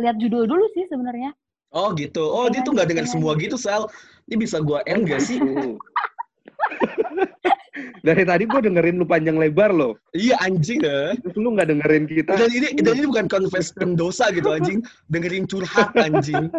lihat 0.00 0.16
judul 0.16 0.48
dulu 0.48 0.64
sih 0.72 0.88
sebenarnya. 0.88 1.36
Oh 1.72 1.92
gitu. 1.96 2.20
Oh 2.20 2.52
dia 2.52 2.60
tuh 2.60 2.76
nggak 2.76 2.88
dengar 2.92 3.06
semua 3.08 3.32
gitu 3.40 3.56
Sal. 3.56 3.88
Ini 4.28 4.36
bisa 4.38 4.60
gua 4.60 4.84
end 4.86 5.08
gak 5.08 5.24
sih? 5.24 5.40
Dari 8.02 8.26
tadi 8.26 8.44
gue 8.44 8.60
dengerin 8.60 8.98
lu 9.00 9.06
panjang 9.08 9.38
lebar 9.38 9.72
loh. 9.72 9.96
Iya 10.12 10.36
anjing 10.44 10.82
ya. 10.82 11.16
Terus 11.22 11.36
lu 11.38 11.54
nggak 11.56 11.70
dengerin 11.72 12.04
kita. 12.10 12.34
Dan 12.36 12.50
ini 12.52 12.68
dan 12.82 12.94
ini 12.98 13.06
bukan 13.08 13.26
confess 13.30 13.72
pendosa 13.72 14.28
gitu 14.34 14.52
anjing. 14.52 14.84
Dengerin 15.08 15.48
curhat 15.48 15.94
anjing. 15.96 16.50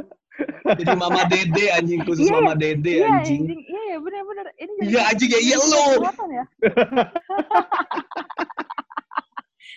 Jadi 0.65 0.91
mama 0.97 1.29
dede 1.29 1.69
anjing 1.77 2.01
khusus 2.07 2.25
Iya, 2.25 2.33
mama 2.41 2.53
dede 2.57 3.05
Iya 3.05 3.21
anjing. 3.21 3.41
iya 3.45 3.83
ya 3.93 3.97
benar-benar. 4.01 4.45
Ini 4.57 4.71
Iya, 4.89 5.01
anjing, 5.13 5.29
ya, 5.29 5.39
iya, 5.45 5.57
lo. 5.61 5.83
ya. 6.39 6.43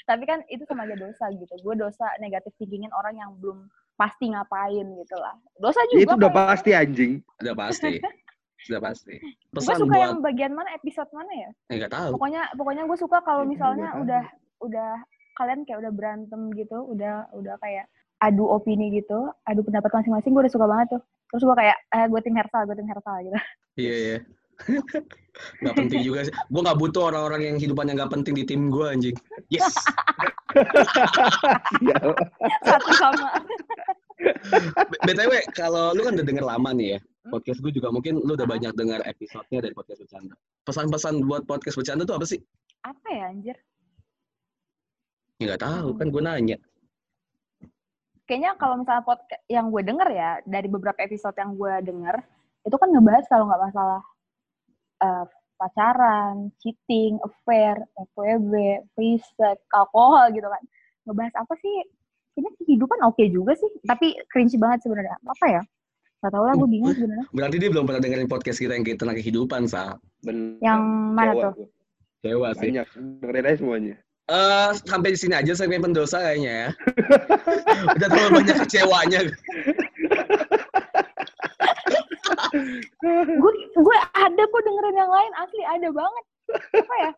Tapi 0.09 0.23
kan 0.25 0.39
itu 0.49 0.63
sama 0.65 0.87
aja 0.87 0.97
dosa 0.97 1.29
gitu. 1.35 1.51
Gue 1.61 1.75
dosa 1.77 2.07
negatif 2.23 2.55
thinkingin 2.57 2.95
orang 2.95 3.19
yang 3.19 3.35
belum 3.43 3.67
pasti 3.97 4.31
ngapain 4.31 4.87
gitu 4.87 5.17
lah. 5.17 5.35
Dosa 5.59 5.81
juga. 5.91 6.01
Itu 6.05 6.15
udah 6.21 6.33
ya. 6.33 6.37
pasti 6.37 6.71
anjing. 6.77 7.13
Udah 7.43 7.55
pasti. 7.57 7.93
Sudah 8.67 8.81
pasti. 8.83 9.15
Gue 9.21 9.61
Pesan 9.63 9.79
suka 9.81 9.95
buat 9.95 10.03
yang 10.05 10.21
bagian 10.21 10.53
mana 10.53 10.71
episode 10.77 11.11
mana 11.13 11.33
ya? 11.33 11.51
eh 11.73 11.75
nggak 11.81 11.93
tahu. 11.93 12.11
Pokoknya 12.21 12.43
pokoknya 12.55 12.83
gue 12.85 12.99
suka 12.99 13.19
kalau 13.25 13.43
Ya, 13.47 13.51
misalnya 13.51 13.89
udah 13.99 14.23
udah 14.61 14.91
kalian 15.37 15.69
kayak 15.69 15.79
udah 15.85 15.93
berantem 15.93 16.41
gitu, 16.57 16.79
udah 16.93 17.29
udah 17.37 17.55
kayak 17.61 17.87
adu 18.25 18.49
opini 18.49 18.89
gitu, 18.97 19.29
adu 19.45 19.61
pendapat 19.61 19.93
masing-masing, 19.93 20.33
gue 20.33 20.43
udah 20.49 20.55
suka 20.55 20.67
banget 20.67 20.87
tuh. 20.97 21.03
Terus 21.27 21.43
gue 21.45 21.57
kayak, 21.59 21.77
eh 21.93 22.07
gue 22.09 22.21
tim 22.25 22.37
Hersal, 22.39 22.65
gue 22.65 22.77
tim 22.79 22.89
Hersal 22.89 23.17
gitu. 23.29 23.39
Iya 23.77 23.95
iya. 23.95 24.19
Gak 25.61 25.75
penting 25.77 26.01
juga 26.01 26.25
sih. 26.25 26.33
Gue 26.49 26.61
gak 26.65 26.81
butuh 26.81 27.13
orang-orang 27.13 27.43
yang 27.45 27.57
hidupannya 27.61 27.93
gak 27.95 28.09
penting 28.09 28.33
di 28.33 28.45
tim 28.45 28.73
gue 28.73 28.87
anjing. 28.89 29.17
Yes. 29.49 29.73
Ya, 31.85 32.01
Satu 32.65 32.91
sama. 32.97 33.29
BTW, 35.05 35.29
kalau 35.53 35.93
lu 35.93 36.01
kan 36.01 36.17
udah 36.17 36.25
denger 36.25 36.45
lama 36.45 36.73
nih 36.73 36.97
ya. 36.97 36.99
Hmm? 36.99 37.33
Podcast 37.37 37.61
gue 37.61 37.69
juga 37.69 37.93
mungkin 37.93 38.17
lu 38.17 38.33
udah 38.33 38.49
Ah. 38.49 38.53
banyak 38.57 38.73
dengar 38.73 39.05
episodenya 39.05 39.61
dari 39.61 39.75
podcast 39.77 40.01
bercanda. 40.01 40.33
Pesan-pesan 40.65 41.15
buat 41.29 41.45
podcast 41.45 41.77
bercanda 41.77 42.09
tuh 42.09 42.17
apa 42.17 42.25
sih? 42.25 42.41
Apa 42.81 43.09
ya 43.13 43.25
anjir? 43.29 43.57
Ya 45.37 45.53
gak 45.53 45.63
tahu 45.63 45.89
kan 45.95 46.09
gue 46.09 46.23
nanya. 46.25 46.57
kayaknya 48.25 48.59
kalau 48.59 48.81
misalnya 48.81 49.05
podcast 49.05 49.39
yang 49.47 49.71
gue 49.71 49.83
denger 49.85 50.09
ya 50.11 50.31
dari 50.43 50.67
beberapa 50.67 50.99
episode 50.99 51.37
yang 51.39 51.55
gue 51.55 51.75
denger 51.85 52.17
itu 52.65 52.75
kan 52.75 52.91
ngebahas 52.91 53.23
kalau 53.31 53.47
nggak 53.47 53.63
masalah 53.71 54.03
eh, 55.03 55.25
pacaran, 55.57 56.53
cheating, 56.61 57.17
affair, 57.25 57.81
FWB, 58.13 58.97
sex, 59.37 59.59
alkohol 59.73 60.29
gitu 60.33 60.47
kan. 60.47 60.63
Ngebahas 61.09 61.35
apa 61.41 61.55
sih? 61.61 61.75
Kayaknya 62.37 62.53
kehidupan 62.61 62.99
oke 63.09 63.25
juga 63.33 63.53
sih, 63.57 63.71
tapi 63.89 64.13
cringe 64.29 64.61
banget 64.61 64.85
sebenarnya. 64.85 65.17
Apa 65.25 65.47
ya? 65.49 65.63
Gak 66.21 66.33
tau 66.33 66.45
lah, 66.45 66.55
gue 66.57 66.69
bingung 66.69 66.93
sebenarnya. 66.93 67.27
Berarti 67.33 67.57
dia 67.57 67.71
belum 67.73 67.85
pernah 67.89 68.01
dengerin 68.01 68.29
podcast 68.29 68.59
kita 68.61 68.77
yang 68.77 68.85
tentang 68.85 69.17
kehidupan, 69.17 69.69
Sa. 69.69 69.97
bener. 70.21 70.61
Yang 70.61 70.81
mana 71.13 71.33
tuh? 71.33 71.69
Dewa 72.21 72.53
sih. 72.57 72.73
Banyak. 72.73 72.87
Dengerin 73.25 73.47
aja 73.49 73.57
semuanya. 73.57 73.95
Eh, 74.27 74.71
sampai 74.83 75.15
di 75.15 75.19
sini 75.23 75.39
aja 75.39 75.55
segmen 75.55 75.87
pendosa 75.87 76.19
kayaknya 76.19 76.53
ya. 76.67 76.69
Udah 77.95 78.09
terlalu 78.11 78.31
banyak 78.43 78.57
kecewanya. 78.67 79.21
gue 83.37 83.53
gue 83.77 83.97
ada 84.15 84.43
kok 84.43 84.63
dengerin 84.63 84.97
yang 84.97 85.13
lain 85.13 85.33
asli 85.37 85.63
ada 85.65 85.89
banget 85.91 86.25
apa 86.77 86.95
ya 87.03 87.13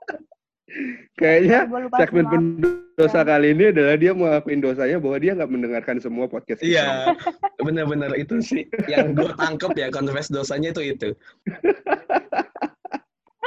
Kayaknya 1.17 1.65
segmen 1.97 2.29
pendosa 2.29 3.25
kali 3.25 3.57
ini 3.57 3.73
adalah 3.73 3.97
dia 3.97 4.13
mengakuin 4.13 4.61
dosanya 4.61 5.01
bahwa 5.01 5.17
dia 5.17 5.33
nggak 5.33 5.49
mendengarkan 5.49 5.97
semua 5.97 6.29
podcast. 6.29 6.61
Iya, 6.61 7.17
bener-bener 7.57 8.13
itu 8.21 8.37
sih 8.45 8.69
yang 8.85 9.17
gue 9.17 9.33
tangkep 9.41 9.73
ya 9.73 9.89
confess 9.89 10.29
dosanya 10.29 10.69
itu 10.77 10.93
itu. 10.93 11.09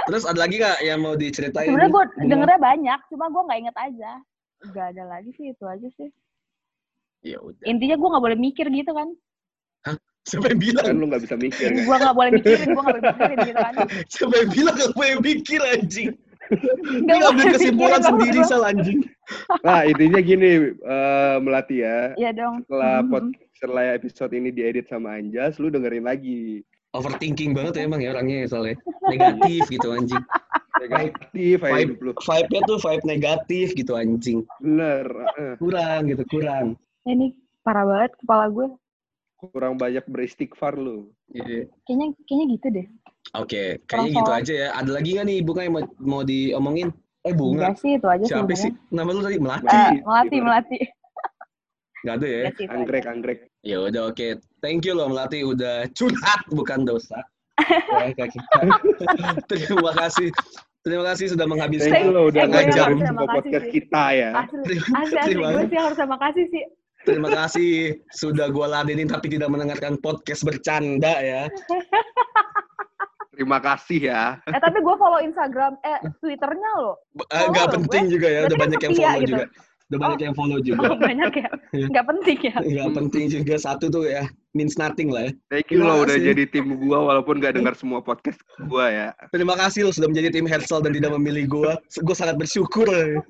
Terus 0.10 0.26
ada 0.26 0.40
lagi 0.42 0.58
nggak 0.58 0.82
yang 0.82 1.00
mau 1.06 1.14
diceritain? 1.14 1.70
sebenarnya 1.70 1.94
gue 1.94 2.06
Bunga? 2.10 2.26
dengernya 2.26 2.60
banyak 2.60 3.00
cuma 3.14 3.26
gue 3.30 3.42
nggak 3.46 3.60
inget 3.70 3.78
aja 3.78 4.12
Gak 4.74 4.86
ada 4.98 5.04
lagi 5.06 5.30
sih 5.38 5.46
itu 5.54 5.66
aja 5.66 5.88
sih 5.94 6.10
Ya 7.22 7.38
udah. 7.38 7.62
intinya 7.70 8.02
gue 8.02 8.10
nggak 8.18 8.24
boleh 8.26 8.38
mikir 8.42 8.66
gitu 8.74 8.98
kan 8.98 9.14
Siapa 10.22 10.54
yang 10.54 10.62
bilang? 10.62 10.86
Kan 10.86 10.96
lu 11.02 11.06
nggak 11.10 11.24
bisa 11.26 11.36
mikir 11.36 11.68
kan? 11.74 11.82
gue 11.82 11.96
nggak 11.98 12.16
boleh 12.16 12.32
mikirin 12.38 12.68
gue 12.70 12.82
nggak 12.82 12.86
boleh 12.94 13.04
mikirin 13.10 13.38
gitu 13.42 13.58
kan 13.58 13.74
Siapa 14.06 14.34
yang 14.38 14.50
bilang 14.54 14.76
gak 14.78 14.92
boleh 14.94 15.14
mikir 15.18 15.62
anjing? 15.66 16.10
Nggak 16.52 17.08
Dia 17.08 17.16
ngambil 17.24 17.32
boleh 17.42 17.54
kesimpulan 17.56 18.02
sendiri 18.04 18.40
sal 18.44 18.62
anjing. 18.68 19.00
Nah 19.64 19.82
intinya 19.88 20.20
gini 20.20 20.50
eh 20.76 21.36
Melati 21.40 21.76
ya. 21.80 22.12
Iya 22.20 22.32
dong. 22.36 22.56
Setelah 22.68 22.96
Mhm. 23.02 23.10
pod, 23.10 23.24
setelah 23.56 23.84
episode 23.96 24.32
ini 24.36 24.50
diedit 24.52 24.86
sama 24.92 25.16
Anjas, 25.16 25.58
lu 25.58 25.72
dengerin 25.72 26.04
lagi. 26.06 26.62
Overthinking 26.92 27.56
banget 27.56 27.80
ya 27.80 27.88
emang 27.88 28.04
ya 28.04 28.12
orangnya 28.12 28.44
soalnya. 28.52 28.76
Negatif 29.08 29.64
gitu 29.72 29.96
anjing. 29.96 30.20
Negatif 30.84 31.56
Vibe, 31.64 32.04
lu. 32.04 32.12
vibe-nya 32.20 32.62
tuh 32.68 32.78
vibe 32.84 33.06
negatif 33.08 33.72
gitu 33.72 33.96
anjing. 33.96 34.44
Bener. 34.60 35.08
Kurang 35.56 36.12
gitu, 36.12 36.28
kurang. 36.28 36.76
Ini 37.08 37.32
parah 37.64 37.88
banget 37.88 38.12
kepala 38.20 38.52
gue. 38.52 38.68
Kurang 39.42 39.74
banyak 39.76 40.06
beristighfar 40.06 40.78
lu. 40.78 41.10
Iya. 41.34 41.66
Kayaknya 41.90 42.06
kayaknya 42.30 42.46
gitu 42.54 42.68
deh. 42.70 42.86
Oke, 43.34 43.64
kayaknya 43.86 43.90
Kurang 43.90 44.06
gitu 44.14 44.32
aja 44.32 44.54
ya. 44.54 44.68
Ada 44.78 44.90
lagi 44.94 45.10
nggak 45.18 45.26
nih 45.26 45.40
Bunga 45.42 45.62
yang 45.66 45.74
mau, 45.74 45.84
mau 45.98 46.22
diomongin? 46.22 46.88
Eh 47.22 47.34
Bunga, 47.34 47.70
Enggak 47.74 47.82
sih 47.82 47.92
itu 47.98 48.08
aja 48.10 48.24
siapa 48.26 48.54
sih? 48.54 48.72
Nama 48.90 49.10
lu 49.10 49.22
tadi 49.22 49.38
Melati? 49.38 49.66
Iya, 49.70 50.02
melati 50.02 50.36
iya. 50.36 50.42
melati. 50.42 50.78
Nggak 52.02 52.16
ada 52.18 52.28
ya? 52.28 52.42
Aja. 52.50 52.64
Anggrek, 52.74 53.06
anggrek. 53.06 53.40
Ya 53.62 53.78
udah 53.78 54.02
oke. 54.10 54.28
Thank 54.62 54.86
you 54.86 54.94
loh 54.98 55.10
Melati 55.10 55.46
udah 55.46 55.86
curhat 55.94 56.42
bukan 56.50 56.82
dosa. 56.86 57.18
Ya. 57.62 58.10
Terima 59.50 59.92
kasih. 59.94 60.34
Terima 60.82 61.06
kasih 61.14 61.38
sudah 61.38 61.46
menghabiskan 61.46 61.94
Thank 61.94 62.10
you 62.10 62.14
lo 62.18 62.34
udah 62.34 62.42
Eh, 62.42 62.50
ngajar 62.50 62.90
podcast 63.22 63.66
sih. 63.70 63.74
kita 63.78 64.04
ya. 64.18 64.30
Asli, 64.34 64.58
Terima- 64.66 64.98
asli, 64.98 65.14
asli. 65.14 65.26
terima 65.30 65.46
Gue 65.46 65.54
kasih. 65.54 65.70
sih 65.70 65.78
harus 65.78 65.98
terima 66.02 66.18
kasih 66.18 66.44
sih. 66.50 66.64
Terima 67.02 67.30
kasih 67.34 67.98
sudah 68.14 68.54
gue 68.54 68.66
ladenin 68.66 69.10
tapi 69.10 69.34
tidak 69.34 69.50
mendengarkan 69.50 69.98
podcast 69.98 70.46
bercanda 70.46 71.18
ya. 71.22 71.44
Terima 73.32 73.58
kasih 73.58 74.12
ya. 74.12 74.38
Eh 74.46 74.62
tapi 74.62 74.86
gue 74.86 74.96
follow 75.02 75.18
Instagram, 75.18 75.74
eh 75.82 75.98
Twitternya 76.22 76.72
loh. 76.78 76.96
Eh, 77.34 77.50
Nggak 77.50 77.74
Follow 77.74 77.90
penting 77.90 78.04
juga 78.14 78.28
ya, 78.30 78.46
udah 78.46 78.58
banyak 78.60 78.80
yang 78.86 78.94
follow 78.94 79.18
gitu. 79.18 79.34
juga. 79.34 79.46
Udah 79.92 80.00
banyak 80.00 80.20
yang 80.24 80.36
follow 80.38 80.60
juga. 80.64 80.88
Banyak 80.96 81.32
ya. 81.36 81.50
Nggak 81.90 82.06
penting 82.06 82.38
ya. 82.48 82.56
Nggak 82.62 82.92
penting 82.96 83.26
juga 83.34 83.56
satu 83.58 83.90
tuh 83.90 84.06
ya, 84.08 84.24
means 84.54 84.78
nothing 84.78 85.10
lah 85.10 85.28
ya. 85.28 85.32
Thank 85.50 85.74
you 85.74 85.82
lo 85.82 86.06
udah 86.06 86.22
jadi 86.22 86.46
tim 86.48 86.70
gua 86.86 87.02
walaupun 87.12 87.42
gak 87.42 87.58
dengar 87.58 87.74
semua 87.74 88.00
podcast 88.00 88.40
gua 88.70 88.88
ya. 88.88 89.08
Terima 89.34 89.58
kasih 89.58 89.88
lo 89.88 89.92
sudah 89.92 90.08
menjadi 90.08 90.38
tim 90.38 90.46
Hersal 90.46 90.86
dan 90.86 90.94
tidak 90.94 91.12
memilih 91.18 91.50
gue. 91.50 91.72
Gue 92.04 92.16
sangat 92.16 92.38
bersyukur. 92.38 92.88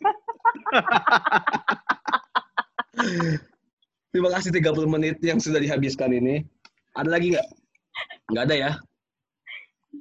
Terima 4.12 4.30
kasih 4.36 4.52
30 4.52 4.91
menit 4.91 5.17
yang 5.24 5.39
sudah 5.39 5.63
dihabiskan 5.63 6.12
ini. 6.12 6.43
Ada 7.00 7.10
lagi 7.15 7.32
nggak? 7.32 7.47
Nggak 8.32 8.43
ada 8.43 8.56
ya? 8.56 8.71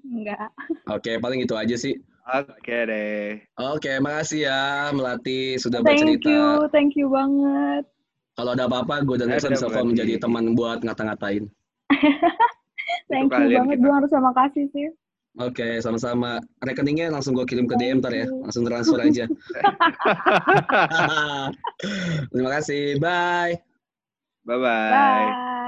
Enggak. 0.03 0.49
Oke, 0.91 1.23
paling 1.23 1.47
itu 1.47 1.55
aja 1.55 1.77
sih. 1.79 1.95
Oke 2.31 2.77
deh. 2.91 3.39
Oke, 3.59 4.03
makasih 4.03 4.51
ya 4.51 4.91
Melati 4.95 5.59
sudah 5.59 5.83
Thank 5.83 6.03
bercerita. 6.03 6.31
you, 6.31 6.47
thank 6.75 6.99
you 6.99 7.07
banget. 7.07 7.87
Kalau 8.35 8.51
ada 8.55 8.67
apa-apa, 8.67 9.03
gue 9.07 9.17
dan 9.19 9.31
Nelson 9.31 9.55
bisa 9.55 9.71
menjadi 9.83 10.19
teman 10.19 10.55
buat 10.59 10.83
ngata-ngatain. 10.83 11.51
Thank 13.11 13.31
you 13.35 13.59
banget. 13.59 13.79
kita. 13.79 13.83
Gue 13.83 13.93
harus 13.95 14.11
terima 14.11 14.33
kasih 14.35 14.65
sih. 14.71 14.87
Oke, 15.39 15.79
sama-sama. 15.79 16.43
Rekeningnya 16.63 17.11
langsung 17.15 17.39
gue 17.39 17.47
kirim 17.47 17.71
ke 17.71 17.79
DM 17.79 18.03
ntar 18.03 18.11
ya. 18.15 18.27
Langsung 18.27 18.67
transfer 18.67 18.99
aja. 18.99 19.27
Terima 22.35 22.51
kasih. 22.59 22.99
Bye. 22.99 23.70
Bye-bye. 24.45 25.35
Bye. 25.37 25.60